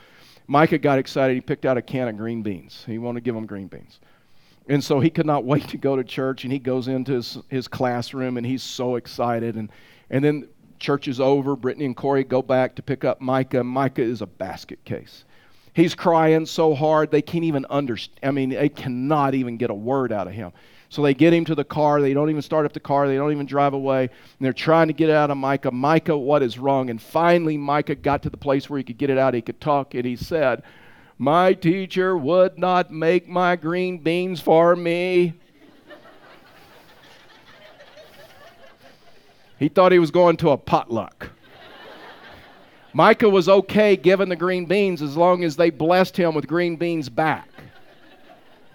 Micah 0.47 0.79
got 0.79 0.97
excited. 0.97 1.35
He 1.35 1.41
picked 1.41 1.65
out 1.65 1.77
a 1.77 1.81
can 1.81 2.07
of 2.07 2.17
green 2.17 2.41
beans. 2.41 2.83
He 2.87 2.97
wanted 2.97 3.19
to 3.19 3.23
give 3.23 3.35
them 3.35 3.45
green 3.45 3.67
beans. 3.67 3.99
And 4.67 4.83
so 4.83 4.99
he 4.99 5.11
could 5.11 5.27
not 5.27 5.43
wait 5.45 5.67
to 5.69 5.77
go 5.77 5.95
to 5.95 6.03
church, 6.03 6.43
and 6.43 6.51
he 6.51 6.57
goes 6.57 6.87
into 6.87 7.13
his, 7.13 7.37
his 7.49 7.67
classroom, 7.67 8.37
and 8.37 8.45
he's 8.47 8.63
so 8.63 8.95
excited. 8.95 9.55
And, 9.55 9.69
and 10.09 10.23
then 10.23 10.47
church 10.79 11.07
is 11.07 11.19
over. 11.19 11.55
Brittany 11.55 11.85
and 11.85 11.95
Corey 11.95 12.23
go 12.23 12.41
back 12.41 12.75
to 12.75 12.81
pick 12.81 13.03
up 13.03 13.21
Micah. 13.21 13.63
Micah 13.63 14.01
is 14.01 14.21
a 14.21 14.25
basket 14.27 14.83
case. 14.85 15.25
He's 15.73 15.93
crying 15.93 16.45
so 16.45 16.73
hard 16.73 17.11
they 17.11 17.21
can't 17.21 17.43
even 17.43 17.65
understand. 17.69 18.19
I 18.23 18.31
mean, 18.31 18.49
they 18.49 18.69
cannot 18.69 19.33
even 19.33 19.57
get 19.57 19.69
a 19.69 19.73
word 19.73 20.11
out 20.13 20.27
of 20.27 20.33
him. 20.33 20.53
So 20.89 21.01
they 21.01 21.13
get 21.13 21.33
him 21.33 21.43
to 21.45 21.55
the 21.55 21.65
car. 21.65 22.01
They 22.01 22.13
don't 22.13 22.29
even 22.29 22.41
start 22.41 22.65
up 22.65 22.71
the 22.71 22.79
car. 22.79 23.07
They 23.07 23.15
don't 23.15 23.33
even 23.33 23.45
drive 23.45 23.73
away. 23.73 24.03
And 24.03 24.11
they're 24.39 24.53
trying 24.53 24.87
to 24.87 24.93
get 24.93 25.09
out 25.09 25.31
of 25.31 25.37
Micah. 25.37 25.71
Micah, 25.71 26.17
what 26.17 26.41
is 26.41 26.57
wrong? 26.57 26.89
And 26.89 27.01
finally, 27.01 27.57
Micah 27.57 27.95
got 27.95 28.23
to 28.23 28.29
the 28.29 28.37
place 28.37 28.69
where 28.69 28.77
he 28.77 28.83
could 28.83 28.97
get 28.97 29.09
it 29.09 29.17
out. 29.17 29.33
He 29.33 29.41
could 29.41 29.59
talk. 29.59 29.93
And 29.93 30.05
he 30.05 30.15
said, 30.15 30.63
My 31.17 31.53
teacher 31.53 32.15
would 32.15 32.57
not 32.57 32.91
make 32.91 33.27
my 33.27 33.57
green 33.57 33.97
beans 33.97 34.39
for 34.39 34.75
me. 34.75 35.33
He 39.59 39.69
thought 39.69 39.91
he 39.91 39.99
was 39.99 40.11
going 40.11 40.37
to 40.37 40.49
a 40.49 40.57
potluck. 40.57 41.29
Micah 42.93 43.29
was 43.29 43.49
okay 43.49 43.97
giving 43.97 44.29
the 44.29 44.35
green 44.35 44.65
beans 44.65 45.01
as 45.01 45.17
long 45.17 45.43
as 45.43 45.57
they 45.57 45.69
blessed 45.69 46.15
him 46.15 46.33
with 46.33 46.47
green 46.47 46.77
beans 46.77 47.09
back. 47.09 47.49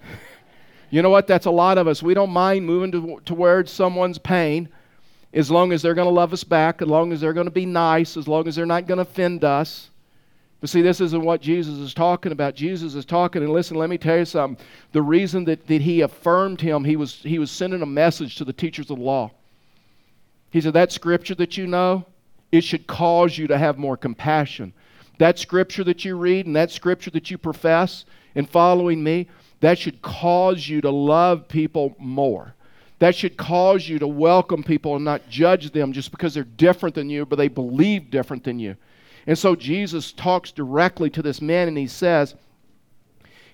you 0.91 1.01
know 1.01 1.09
what? 1.09 1.27
That's 1.27 1.47
a 1.47 1.51
lot 1.51 1.79
of 1.79 1.89
us. 1.89 2.03
We 2.03 2.13
don't 2.13 2.31
mind 2.31 2.67
moving 2.67 2.93
to, 2.93 3.21
towards 3.25 3.71
someone's 3.71 4.19
pain 4.19 4.69
as 5.33 5.51
long 5.51 5.73
as 5.73 5.81
they're 5.81 5.95
going 5.95 6.09
to 6.09 6.13
love 6.13 6.33
us 6.33 6.45
back, 6.45 6.83
as 6.83 6.89
long 6.89 7.13
as 7.13 7.21
they're 7.21 7.33
going 7.33 7.47
to 7.47 7.51
be 7.51 7.65
nice, 7.67 8.17
as 8.17 8.27
long 8.27 8.47
as 8.49 8.57
they're 8.57 8.67
not 8.67 8.87
going 8.87 8.99
to 8.99 9.03
offend 9.03 9.45
us. 9.45 9.91
But 10.61 10.69
see, 10.69 10.83
this 10.83 11.01
isn't 11.01 11.23
what 11.23 11.41
Jesus 11.41 11.77
is 11.77 11.95
talking 11.95 12.33
about. 12.33 12.55
Jesus 12.55 12.95
is 12.95 13.07
talking, 13.07 13.43
and 13.43 13.53
listen, 13.53 13.79
let 13.79 13.89
me 13.89 13.97
tell 13.97 14.19
you 14.19 14.25
something. 14.27 14.63
The 14.93 15.01
reason 15.01 15.45
that, 15.45 15.67
that 15.69 15.81
he 15.81 16.03
affirmed 16.03 16.61
him, 16.61 16.85
he 16.85 16.97
was, 16.97 17.15
he 17.15 17.39
was 17.39 17.51
sending 17.51 17.81
a 17.81 17.87
message 17.87 18.37
to 18.37 18.45
the 18.45 18.53
teachers 18.53 18.91
of 18.91 18.99
the 18.99 19.03
law. 19.03 19.31
He 20.51 20.61
said, 20.61 20.75
That 20.75 20.93
scripture 20.93 21.35
that 21.37 21.57
you 21.57 21.67
know, 21.67 22.07
it 22.53 22.63
should 22.63 22.87
cause 22.87 23.39
you 23.39 23.47
to 23.47 23.59
have 23.59 23.79
more 23.79 23.97
compassion. 23.97 24.73
That 25.19 25.39
scripture 25.39 25.85
that 25.85 26.05
you 26.05 26.17
read 26.17 26.47
and 26.47 26.57
that 26.57 26.71
scripture 26.71 27.11
that 27.11 27.31
you 27.31 27.39
profess 27.39 28.05
in 28.35 28.47
following 28.47 29.03
me, 29.03 29.29
that 29.61 29.79
should 29.79 30.03
cause 30.03 30.69
you 30.69 30.81
to 30.81 30.91
love 30.91 31.47
people 31.47 31.95
more. 31.99 32.55
That 33.01 33.15
should 33.15 33.37
cause 33.37 33.89
you 33.89 33.99
to 33.99 34.07
welcome 34.07 34.63
people 34.63 34.97
and 34.97 35.05
not 35.05 35.29
judge 35.29 35.71
them 35.73 35.93
just 35.93 36.11
because 36.11 36.35
they're 36.35 36.45
different 36.45 36.95
than 36.95 37.09
you, 37.09 37.25
but 37.25 37.37
they 37.37 37.49
believe 37.49 38.11
different 38.11 38.45
than 38.45 38.59
you. 38.59 38.77
And 39.27 39.39
so 39.39 39.55
Jesus 39.55 40.13
talks 40.13 40.53
directly 40.53 41.11
to 41.11 41.23
this 41.23 41.41
man 41.41 41.69
and 41.69 41.79
he 41.79 41.87
says, 41.87 42.35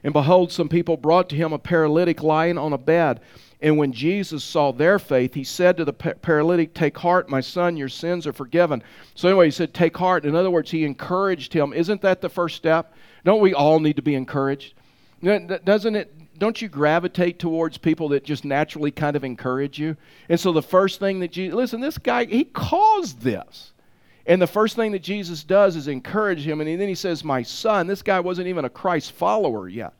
And 0.02 0.12
behold, 0.12 0.52
some 0.52 0.68
people 0.68 0.96
brought 0.96 1.28
to 1.30 1.36
him 1.36 1.52
a 1.52 1.58
paralytic 1.58 2.22
lying 2.22 2.58
on 2.58 2.72
a 2.72 2.78
bed. 2.78 3.20
And 3.60 3.78
when 3.78 3.92
Jesus 3.92 4.44
saw 4.44 4.70
their 4.72 4.98
faith, 4.98 5.32
he 5.32 5.44
said 5.44 5.78
to 5.78 5.84
the 5.84 5.92
paralytic, 5.92 6.74
Take 6.74 6.98
heart, 6.98 7.30
my 7.30 7.40
son, 7.40 7.76
your 7.76 7.88
sins 7.88 8.26
are 8.26 8.32
forgiven. 8.32 8.82
So, 9.14 9.28
anyway, 9.28 9.46
he 9.46 9.50
said, 9.50 9.72
Take 9.72 9.96
heart. 9.96 10.26
In 10.26 10.36
other 10.36 10.50
words, 10.50 10.70
he 10.70 10.84
encouraged 10.84 11.52
him. 11.52 11.72
Isn't 11.72 12.02
that 12.02 12.20
the 12.20 12.28
first 12.28 12.56
step? 12.56 12.94
Don't 13.24 13.40
we 13.40 13.54
all 13.54 13.80
need 13.80 13.96
to 13.96 14.02
be 14.02 14.14
encouraged? 14.14 14.74
Doesn't 15.22 15.96
it? 15.96 16.38
Don't 16.38 16.60
you 16.60 16.68
gravitate 16.68 17.38
towards 17.38 17.78
people 17.78 18.10
that 18.10 18.24
just 18.24 18.44
naturally 18.44 18.90
kind 18.90 19.16
of 19.16 19.24
encourage 19.24 19.78
you? 19.78 19.96
And 20.28 20.38
so, 20.38 20.52
the 20.52 20.62
first 20.62 21.00
thing 21.00 21.20
that 21.20 21.32
Jesus, 21.32 21.54
listen, 21.54 21.80
this 21.80 21.96
guy, 21.96 22.26
he 22.26 22.44
caused 22.44 23.22
this. 23.22 23.72
And 24.26 24.42
the 24.42 24.46
first 24.46 24.76
thing 24.76 24.92
that 24.92 25.02
Jesus 25.02 25.44
does 25.44 25.76
is 25.76 25.88
encourage 25.88 26.46
him. 26.46 26.60
And 26.60 26.80
then 26.80 26.88
he 26.88 26.94
says, 26.94 27.24
My 27.24 27.42
son, 27.42 27.86
this 27.86 28.02
guy 28.02 28.20
wasn't 28.20 28.48
even 28.48 28.64
a 28.64 28.70
Christ 28.70 29.12
follower 29.12 29.68
yet. 29.68 29.94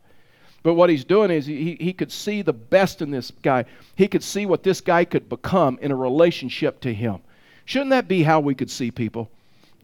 But 0.67 0.75
what 0.75 0.91
he's 0.91 1.05
doing 1.05 1.31
is 1.31 1.47
he, 1.47 1.77
he 1.79 1.93
could 1.93 2.11
see 2.11 2.43
the 2.43 2.53
best 2.53 3.01
in 3.01 3.13
this 3.13 3.31
guy. 3.41 3.67
He 3.95 4.09
could 4.09 4.25
see 4.25 4.47
what 4.47 4.65
this 4.65 4.81
guy 4.81 5.05
could 5.05 5.29
become 5.29 5.79
in 5.81 5.93
a 5.93 5.95
relationship 5.95 6.81
to 6.81 6.93
him. 6.93 7.21
Shouldn't 7.67 7.91
that 7.91 8.09
be 8.09 8.25
how 8.25 8.41
we 8.41 8.57
could 8.57 8.69
see 8.69 8.91
people? 8.91 9.31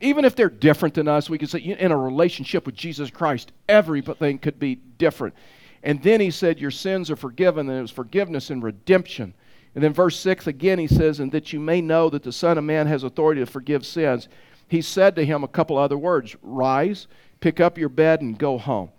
Even 0.01 0.25
if 0.25 0.35
they're 0.35 0.51
different 0.51 0.97
than 0.97 1.07
us, 1.07 1.31
we 1.31 1.39
could 1.39 1.51
say 1.51 1.61
in 1.61 1.93
a 1.93 1.97
relationship 1.97 2.67
with 2.67 2.75
Jesus 2.75 3.11
Christ, 3.11 3.53
everything 3.69 4.41
could 4.41 4.59
be 4.59 4.81
different. 4.99 5.37
And 5.85 6.03
then 6.03 6.21
he 6.21 6.33
said, 6.33 6.59
Your 6.59 6.73
sins 6.73 7.13
are 7.13 7.17
forgiven, 7.17 7.69
and 7.69 7.79
it 7.79 7.83
was 7.83 7.93
forgiveness 7.93 8.51
and 8.51 8.61
redemption. 8.61 9.35
And 9.77 9.85
then 9.85 9.93
verse 9.93 10.19
6 10.19 10.49
again, 10.49 10.81
he 10.81 10.89
says, 10.89 11.21
And 11.21 11.31
that 11.31 11.53
you 11.53 11.61
may 11.61 11.81
know 11.81 12.11
that 12.11 12.25
the 12.25 12.33
Son 12.33 12.59
of 12.59 12.65
Man 12.65 12.89
has 12.89 13.05
authority 13.05 13.41
to 13.41 13.47
forgive 13.47 13.87
sins. 13.87 14.27
He 14.67 14.83
said 14.83 15.15
to 15.15 15.25
him 15.25 15.45
a 15.45 15.49
couple 15.49 15.79
other 15.79 15.97
words 15.97 16.35
Rise, 16.43 17.07
pick 17.39 17.61
up 17.61 17.79
your 17.79 17.89
bed, 17.89 18.21
and 18.21 18.37
go 18.37 18.59
home. 18.59 18.91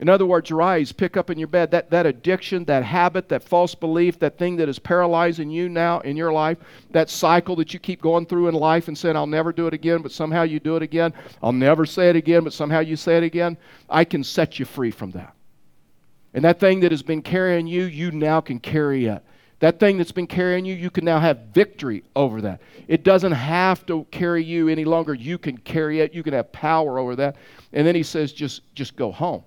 In 0.00 0.08
other 0.08 0.24
words, 0.24 0.50
rise, 0.50 0.92
pick 0.92 1.18
up 1.18 1.28
in 1.28 1.38
your 1.38 1.46
bed. 1.46 1.70
That, 1.70 1.90
that 1.90 2.06
addiction, 2.06 2.64
that 2.64 2.82
habit, 2.82 3.28
that 3.28 3.42
false 3.42 3.74
belief, 3.74 4.18
that 4.20 4.38
thing 4.38 4.56
that 4.56 4.68
is 4.68 4.78
paralyzing 4.78 5.50
you 5.50 5.68
now 5.68 6.00
in 6.00 6.16
your 6.16 6.32
life, 6.32 6.56
that 6.90 7.10
cycle 7.10 7.54
that 7.56 7.74
you 7.74 7.80
keep 7.80 8.00
going 8.00 8.24
through 8.24 8.48
in 8.48 8.54
life 8.54 8.88
and 8.88 8.96
saying, 8.96 9.14
I'll 9.14 9.26
never 9.26 9.52
do 9.52 9.66
it 9.66 9.74
again, 9.74 10.00
but 10.00 10.10
somehow 10.10 10.42
you 10.42 10.58
do 10.58 10.76
it 10.76 10.82
again. 10.82 11.12
I'll 11.42 11.52
never 11.52 11.84
say 11.84 12.08
it 12.08 12.16
again, 12.16 12.44
but 12.44 12.54
somehow 12.54 12.80
you 12.80 12.96
say 12.96 13.18
it 13.18 13.22
again. 13.22 13.58
I 13.90 14.04
can 14.04 14.24
set 14.24 14.58
you 14.58 14.64
free 14.64 14.90
from 14.90 15.10
that. 15.10 15.34
And 16.32 16.44
that 16.44 16.60
thing 16.60 16.80
that 16.80 16.92
has 16.92 17.02
been 17.02 17.20
carrying 17.20 17.66
you, 17.66 17.84
you 17.84 18.10
now 18.10 18.40
can 18.40 18.58
carry 18.58 19.04
it. 19.04 19.22
That 19.58 19.78
thing 19.78 19.98
that's 19.98 20.12
been 20.12 20.26
carrying 20.26 20.64
you, 20.64 20.74
you 20.74 20.88
can 20.88 21.04
now 21.04 21.20
have 21.20 21.40
victory 21.52 22.04
over 22.16 22.40
that. 22.40 22.62
It 22.88 23.04
doesn't 23.04 23.32
have 23.32 23.84
to 23.86 24.06
carry 24.10 24.42
you 24.42 24.68
any 24.68 24.86
longer. 24.86 25.12
You 25.12 25.36
can 25.36 25.58
carry 25.58 26.00
it. 26.00 26.14
You 26.14 26.22
can 26.22 26.32
have 26.32 26.50
power 26.52 26.98
over 26.98 27.14
that. 27.16 27.36
And 27.74 27.86
then 27.86 27.94
he 27.94 28.02
says, 28.02 28.32
just, 28.32 28.62
just 28.74 28.96
go 28.96 29.12
home 29.12 29.44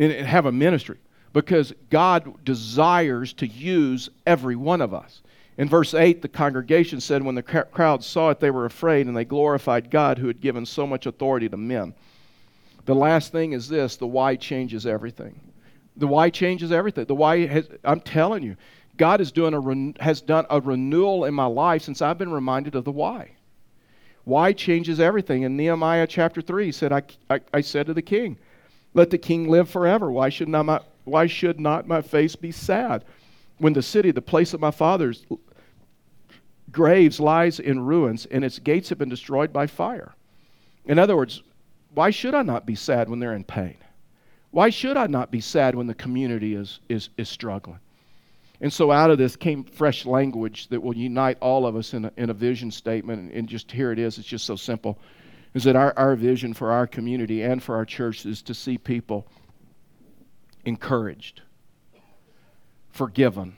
and 0.00 0.26
have 0.26 0.46
a 0.46 0.52
ministry 0.52 0.98
because 1.32 1.72
God 1.90 2.44
desires 2.44 3.32
to 3.34 3.46
use 3.46 4.08
every 4.26 4.56
one 4.56 4.80
of 4.80 4.92
us. 4.92 5.22
In 5.58 5.68
verse 5.68 5.94
8, 5.94 6.22
the 6.22 6.28
congregation 6.28 7.00
said, 7.00 7.22
When 7.22 7.34
the 7.34 7.42
crowd 7.42 8.02
saw 8.02 8.30
it, 8.30 8.40
they 8.40 8.50
were 8.50 8.64
afraid 8.64 9.06
and 9.06 9.16
they 9.16 9.24
glorified 9.24 9.90
God 9.90 10.18
who 10.18 10.26
had 10.26 10.40
given 10.40 10.64
so 10.64 10.86
much 10.86 11.06
authority 11.06 11.48
to 11.48 11.56
men. 11.56 11.94
The 12.86 12.94
last 12.94 13.30
thing 13.30 13.52
is 13.52 13.68
this 13.68 13.96
the 13.96 14.06
why 14.06 14.36
changes 14.36 14.86
everything. 14.86 15.38
The 15.96 16.06
why 16.06 16.30
changes 16.30 16.72
everything. 16.72 17.04
The 17.04 17.14
why, 17.14 17.46
has, 17.46 17.68
I'm 17.84 18.00
telling 18.00 18.42
you, 18.42 18.56
God 18.96 19.20
is 19.20 19.32
doing 19.32 19.54
a, 19.98 20.02
has 20.02 20.22
done 20.22 20.46
a 20.48 20.60
renewal 20.60 21.26
in 21.26 21.34
my 21.34 21.44
life 21.44 21.82
since 21.82 22.00
I've 22.00 22.18
been 22.18 22.32
reminded 22.32 22.74
of 22.74 22.84
the 22.84 22.92
why. 22.92 23.32
Why 24.24 24.52
changes 24.52 24.98
everything. 24.98 25.42
In 25.42 25.56
Nehemiah 25.56 26.06
chapter 26.06 26.40
3, 26.40 26.66
he 26.66 26.72
said, 26.72 26.92
I, 26.92 27.02
I, 27.28 27.40
I 27.52 27.60
said 27.60 27.86
to 27.86 27.94
the 27.94 28.02
king, 28.02 28.38
Let 28.94 29.10
the 29.10 29.18
king 29.18 29.48
live 29.48 29.68
forever. 29.68 30.10
Why 30.10 30.28
should, 30.28 30.48
not 30.48 30.66
my, 30.66 30.80
why 31.04 31.26
should 31.26 31.60
not 31.60 31.86
my 31.86 32.02
face 32.02 32.36
be 32.36 32.52
sad? 32.52 33.04
When 33.58 33.72
the 33.72 33.82
city, 33.82 34.10
the 34.10 34.22
place 34.22 34.54
of 34.54 34.60
my 34.60 34.70
fathers' 34.70 35.24
graves, 36.72 37.20
lies 37.20 37.60
in 37.60 37.80
ruins 37.80 38.26
and 38.26 38.44
its 38.44 38.58
gates 38.58 38.88
have 38.88 38.98
been 38.98 39.08
destroyed 39.08 39.52
by 39.52 39.66
fire. 39.66 40.14
In 40.86 40.98
other 40.98 41.16
words, 41.16 41.42
why 41.94 42.10
should 42.10 42.34
I 42.34 42.42
not 42.42 42.66
be 42.66 42.74
sad 42.74 43.08
when 43.08 43.18
they're 43.18 43.34
in 43.34 43.44
pain? 43.44 43.76
Why 44.50 44.70
should 44.70 44.96
I 44.96 45.06
not 45.06 45.30
be 45.30 45.40
sad 45.40 45.74
when 45.74 45.86
the 45.86 45.94
community 45.94 46.54
is, 46.54 46.80
is, 46.88 47.10
is 47.16 47.28
struggling? 47.28 47.78
And 48.60 48.72
so 48.72 48.90
out 48.90 49.10
of 49.10 49.18
this 49.18 49.36
came 49.36 49.64
fresh 49.64 50.04
language 50.04 50.68
that 50.68 50.82
will 50.82 50.96
unite 50.96 51.38
all 51.40 51.66
of 51.66 51.76
us 51.76 51.94
in 51.94 52.06
a, 52.06 52.12
in 52.16 52.30
a 52.30 52.34
vision 52.34 52.70
statement. 52.70 53.22
And, 53.22 53.32
and 53.32 53.48
just 53.48 53.70
here 53.70 53.92
it 53.92 53.98
is, 53.98 54.18
it's 54.18 54.26
just 54.26 54.44
so 54.44 54.56
simple. 54.56 54.98
Is 55.52 55.64
that 55.64 55.76
our, 55.76 55.92
our 55.96 56.14
vision 56.14 56.54
for 56.54 56.70
our 56.70 56.86
community 56.86 57.42
and 57.42 57.62
for 57.62 57.74
our 57.74 57.84
church 57.84 58.24
is 58.24 58.40
to 58.42 58.54
see 58.54 58.78
people 58.78 59.26
encouraged, 60.64 61.42
forgiven, 62.90 63.56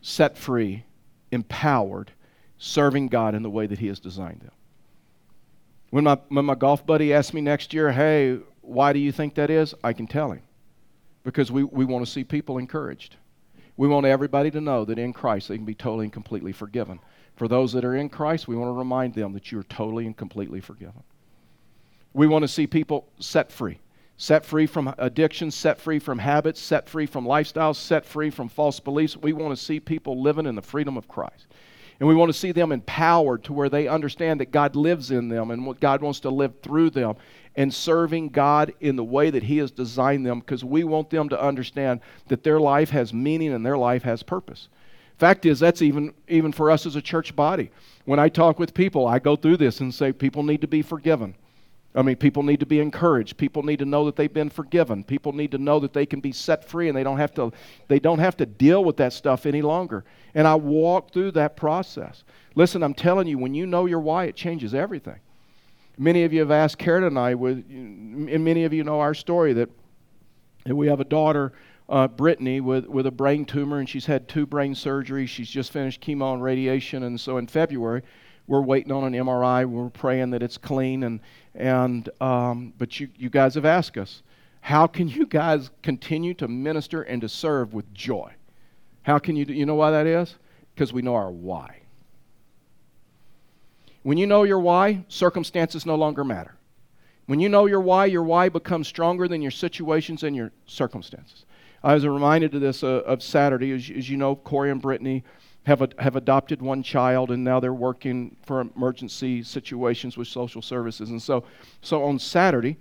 set 0.00 0.36
free, 0.36 0.84
empowered, 1.30 2.12
serving 2.58 3.08
God 3.08 3.34
in 3.34 3.42
the 3.42 3.50
way 3.50 3.66
that 3.66 3.78
He 3.78 3.86
has 3.86 4.00
designed 4.00 4.40
them. 4.40 4.52
When 5.90 6.04
my, 6.04 6.18
when 6.28 6.44
my 6.44 6.54
golf 6.54 6.84
buddy 6.84 7.14
asks 7.14 7.32
me 7.32 7.40
next 7.40 7.72
year, 7.72 7.92
hey, 7.92 8.38
why 8.60 8.92
do 8.92 8.98
you 8.98 9.12
think 9.12 9.34
that 9.34 9.50
is? 9.50 9.74
I 9.82 9.92
can 9.92 10.06
tell 10.06 10.32
him. 10.32 10.42
Because 11.24 11.50
we, 11.50 11.64
we 11.64 11.84
want 11.84 12.04
to 12.04 12.10
see 12.10 12.24
people 12.24 12.58
encouraged. 12.58 13.16
We 13.76 13.88
want 13.88 14.06
everybody 14.06 14.50
to 14.50 14.60
know 14.60 14.84
that 14.84 14.98
in 14.98 15.12
Christ 15.12 15.48
they 15.48 15.56
can 15.56 15.64
be 15.64 15.74
totally 15.74 16.06
and 16.06 16.12
completely 16.12 16.52
forgiven. 16.52 17.00
For 17.38 17.46
those 17.46 17.72
that 17.72 17.84
are 17.84 17.94
in 17.94 18.08
Christ, 18.08 18.48
we 18.48 18.56
want 18.56 18.68
to 18.68 18.72
remind 18.72 19.14
them 19.14 19.32
that 19.32 19.52
you're 19.52 19.62
totally 19.62 20.06
and 20.06 20.16
completely 20.16 20.60
forgiven. 20.60 21.04
We 22.12 22.26
want 22.26 22.42
to 22.42 22.48
see 22.48 22.66
people 22.66 23.06
set 23.20 23.52
free. 23.52 23.78
Set 24.16 24.44
free 24.44 24.66
from 24.66 24.92
addiction, 24.98 25.52
set 25.52 25.78
free 25.78 26.00
from 26.00 26.18
habits, 26.18 26.60
set 26.60 26.88
free 26.88 27.06
from 27.06 27.24
lifestyles, 27.24 27.76
set 27.76 28.04
free 28.04 28.30
from 28.30 28.48
false 28.48 28.80
beliefs. 28.80 29.16
We 29.16 29.32
want 29.32 29.56
to 29.56 29.64
see 29.64 29.78
people 29.78 30.20
living 30.20 30.46
in 30.46 30.56
the 30.56 30.62
freedom 30.62 30.96
of 30.96 31.06
Christ. 31.06 31.46
And 32.00 32.08
we 32.08 32.16
want 32.16 32.28
to 32.28 32.36
see 32.36 32.50
them 32.50 32.72
empowered 32.72 33.44
to 33.44 33.52
where 33.52 33.68
they 33.68 33.86
understand 33.86 34.40
that 34.40 34.50
God 34.50 34.74
lives 34.74 35.12
in 35.12 35.28
them 35.28 35.52
and 35.52 35.64
what 35.64 35.78
God 35.78 36.02
wants 36.02 36.18
to 36.20 36.30
live 36.30 36.54
through 36.60 36.90
them 36.90 37.14
and 37.54 37.72
serving 37.72 38.30
God 38.30 38.72
in 38.80 38.96
the 38.96 39.04
way 39.04 39.30
that 39.30 39.44
He 39.44 39.58
has 39.58 39.70
designed 39.70 40.26
them 40.26 40.40
because 40.40 40.64
we 40.64 40.82
want 40.82 41.10
them 41.10 41.28
to 41.28 41.40
understand 41.40 42.00
that 42.26 42.42
their 42.42 42.58
life 42.58 42.90
has 42.90 43.14
meaning 43.14 43.52
and 43.52 43.64
their 43.64 43.78
life 43.78 44.02
has 44.02 44.24
purpose. 44.24 44.68
Fact 45.18 45.44
is, 45.46 45.58
that's 45.58 45.82
even, 45.82 46.14
even 46.28 46.52
for 46.52 46.70
us 46.70 46.86
as 46.86 46.94
a 46.94 47.02
church 47.02 47.34
body. 47.34 47.70
When 48.04 48.20
I 48.20 48.28
talk 48.28 48.58
with 48.58 48.72
people, 48.72 49.06
I 49.06 49.18
go 49.18 49.34
through 49.34 49.56
this 49.56 49.80
and 49.80 49.92
say 49.92 50.12
people 50.12 50.42
need 50.42 50.60
to 50.60 50.68
be 50.68 50.80
forgiven. 50.80 51.34
I 51.94 52.02
mean, 52.02 52.16
people 52.16 52.44
need 52.44 52.60
to 52.60 52.66
be 52.66 52.78
encouraged. 52.78 53.36
People 53.36 53.64
need 53.64 53.80
to 53.80 53.84
know 53.84 54.06
that 54.06 54.14
they've 54.14 54.32
been 54.32 54.50
forgiven. 54.50 55.02
People 55.02 55.32
need 55.32 55.50
to 55.50 55.58
know 55.58 55.80
that 55.80 55.92
they 55.92 56.06
can 56.06 56.20
be 56.20 56.30
set 56.30 56.64
free 56.64 56.88
and 56.88 56.96
they 56.96 57.02
don't 57.02 57.18
have 57.18 57.34
to, 57.34 57.52
they 57.88 57.98
don't 57.98 58.20
have 58.20 58.36
to 58.36 58.46
deal 58.46 58.84
with 58.84 58.96
that 58.98 59.12
stuff 59.12 59.46
any 59.46 59.62
longer. 59.62 60.04
And 60.34 60.46
I 60.46 60.54
walk 60.54 61.12
through 61.12 61.32
that 61.32 61.56
process. 61.56 62.22
Listen, 62.54 62.82
I'm 62.84 62.94
telling 62.94 63.26
you, 63.26 63.38
when 63.38 63.54
you 63.54 63.66
know 63.66 63.86
your 63.86 64.00
why, 64.00 64.26
it 64.26 64.36
changes 64.36 64.74
everything. 64.74 65.18
Many 65.96 66.22
of 66.22 66.32
you 66.32 66.40
have 66.40 66.52
asked 66.52 66.78
Karen 66.78 67.02
and 67.02 67.18
I, 67.18 67.34
with, 67.34 67.64
and 67.68 68.44
many 68.44 68.62
of 68.64 68.72
you 68.72 68.84
know 68.84 69.00
our 69.00 69.14
story 69.14 69.52
that, 69.54 69.68
that 70.64 70.76
we 70.76 70.86
have 70.86 71.00
a 71.00 71.04
daughter, 71.04 71.52
uh, 71.88 72.08
Brittany, 72.08 72.60
with, 72.60 72.86
with 72.86 73.06
a 73.06 73.10
brain 73.10 73.44
tumor, 73.44 73.78
and 73.78 73.88
she's 73.88 74.06
had 74.06 74.28
two 74.28 74.46
brain 74.46 74.74
surgeries. 74.74 75.28
She's 75.28 75.48
just 75.48 75.72
finished 75.72 76.00
chemo 76.00 76.34
and 76.34 76.42
radiation, 76.42 77.02
and 77.02 77.20
so 77.20 77.38
in 77.38 77.46
February, 77.46 78.02
we're 78.46 78.62
waiting 78.62 78.92
on 78.92 79.04
an 79.04 79.12
MRI. 79.12 79.66
We're 79.66 79.90
praying 79.90 80.30
that 80.30 80.42
it's 80.42 80.58
clean, 80.58 81.02
and 81.02 81.20
and 81.54 82.08
um, 82.20 82.72
but 82.78 83.00
you 83.00 83.08
you 83.16 83.30
guys 83.30 83.54
have 83.54 83.64
asked 83.64 83.96
us, 83.96 84.22
how 84.60 84.86
can 84.86 85.08
you 85.08 85.26
guys 85.26 85.70
continue 85.82 86.34
to 86.34 86.48
minister 86.48 87.02
and 87.02 87.20
to 87.22 87.28
serve 87.28 87.72
with 87.72 87.92
joy? 87.94 88.32
How 89.02 89.18
can 89.18 89.36
you 89.36 89.44
do, 89.44 89.54
you 89.54 89.64
know 89.64 89.74
why 89.74 89.90
that 89.90 90.06
is? 90.06 90.34
Because 90.74 90.92
we 90.92 91.02
know 91.02 91.14
our 91.14 91.30
why. 91.30 91.80
When 94.02 94.18
you 94.18 94.26
know 94.26 94.42
your 94.42 94.60
why, 94.60 95.04
circumstances 95.08 95.86
no 95.86 95.94
longer 95.94 96.24
matter. 96.24 96.54
When 97.26 97.40
you 97.40 97.48
know 97.48 97.66
your 97.66 97.80
why, 97.80 98.06
your 98.06 98.22
why 98.22 98.48
becomes 98.48 98.88
stronger 98.88 99.28
than 99.28 99.42
your 99.42 99.50
situations 99.50 100.22
and 100.22 100.34
your 100.34 100.50
circumstances. 100.66 101.44
I 101.82 101.94
was 101.94 102.06
reminded 102.06 102.54
of 102.54 102.60
this 102.60 102.82
uh, 102.82 103.02
of 103.06 103.22
Saturday, 103.22 103.72
as, 103.72 103.90
as 103.96 104.10
you 104.10 104.16
know, 104.16 104.34
Corey 104.36 104.70
and 104.70 104.82
Brittany 104.82 105.24
have, 105.64 105.82
a, 105.82 105.88
have 105.98 106.16
adopted 106.16 106.62
one 106.62 106.82
child 106.82 107.30
and 107.30 107.44
now 107.44 107.60
they're 107.60 107.74
working 107.74 108.36
for 108.44 108.60
emergency 108.60 109.42
situations 109.42 110.16
with 110.16 110.28
social 110.28 110.62
services. 110.62 111.10
And 111.10 111.22
so, 111.22 111.44
so 111.82 112.04
on 112.04 112.18
Saturday, 112.18 112.76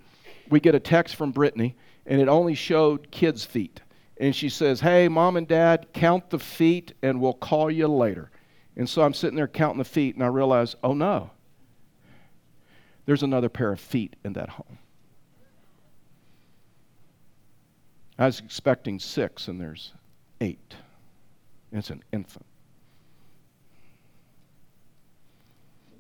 we 0.49 0.59
get 0.59 0.73
a 0.73 0.79
text 0.79 1.15
from 1.15 1.31
Brittany 1.31 1.75
and 2.05 2.21
it 2.21 2.27
only 2.27 2.55
showed 2.55 3.11
kids' 3.11 3.45
feet. 3.45 3.81
And 4.19 4.35
she 4.35 4.49
says, 4.49 4.79
Hey, 4.79 5.07
mom 5.07 5.37
and 5.37 5.47
dad, 5.47 5.87
count 5.93 6.29
the 6.29 6.39
feet 6.39 6.93
and 7.03 7.21
we'll 7.21 7.33
call 7.33 7.69
you 7.69 7.87
later. 7.87 8.31
And 8.77 8.87
so 8.87 9.01
I'm 9.01 9.13
sitting 9.13 9.35
there 9.35 9.47
counting 9.47 9.79
the 9.79 9.85
feet 9.85 10.15
and 10.15 10.23
I 10.23 10.27
realize, 10.27 10.75
oh 10.83 10.93
no, 10.93 11.31
there's 13.05 13.23
another 13.23 13.49
pair 13.49 13.71
of 13.71 13.79
feet 13.79 14.15
in 14.23 14.33
that 14.33 14.49
home. 14.49 14.77
I 18.19 18.25
was 18.25 18.39
expecting 18.39 18.99
six 18.99 19.47
and 19.47 19.61
there's 19.61 19.93
eight. 20.41 20.75
It's 21.71 21.89
an 21.89 22.03
infant. 22.11 22.45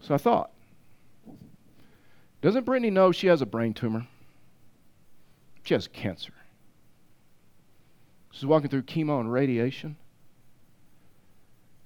So 0.01 0.15
I 0.15 0.17
thought, 0.17 0.51
doesn't 2.41 2.65
Brittany 2.65 2.89
know 2.89 3.11
she 3.11 3.27
has 3.27 3.41
a 3.41 3.45
brain 3.45 3.73
tumor? 3.73 4.07
She 5.63 5.73
has 5.73 5.87
cancer. 5.87 6.33
She's 8.31 8.45
walking 8.45 8.69
through 8.69 8.83
chemo 8.83 9.19
and 9.19 9.31
radiation. 9.31 9.97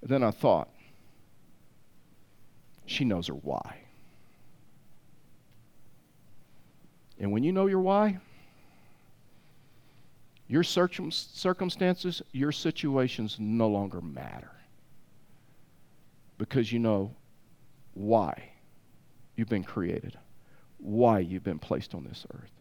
Then 0.03 0.23
I 0.23 0.31
thought, 0.31 0.69
she 2.85 3.05
knows 3.05 3.27
her 3.27 3.33
why. 3.33 3.77
And 7.19 7.31
when 7.31 7.43
you 7.43 7.51
know 7.51 7.67
your 7.67 7.79
why, 7.79 8.19
your 10.51 10.63
circumstances, 10.63 12.21
your 12.33 12.51
situations 12.51 13.37
no 13.39 13.69
longer 13.69 14.01
matter. 14.01 14.51
Because 16.37 16.73
you 16.73 16.79
know 16.79 17.15
why 17.93 18.51
you've 19.37 19.47
been 19.47 19.63
created, 19.63 20.19
why 20.77 21.19
you've 21.19 21.45
been 21.45 21.57
placed 21.57 21.95
on 21.95 22.03
this 22.03 22.25
earth. 22.33 22.51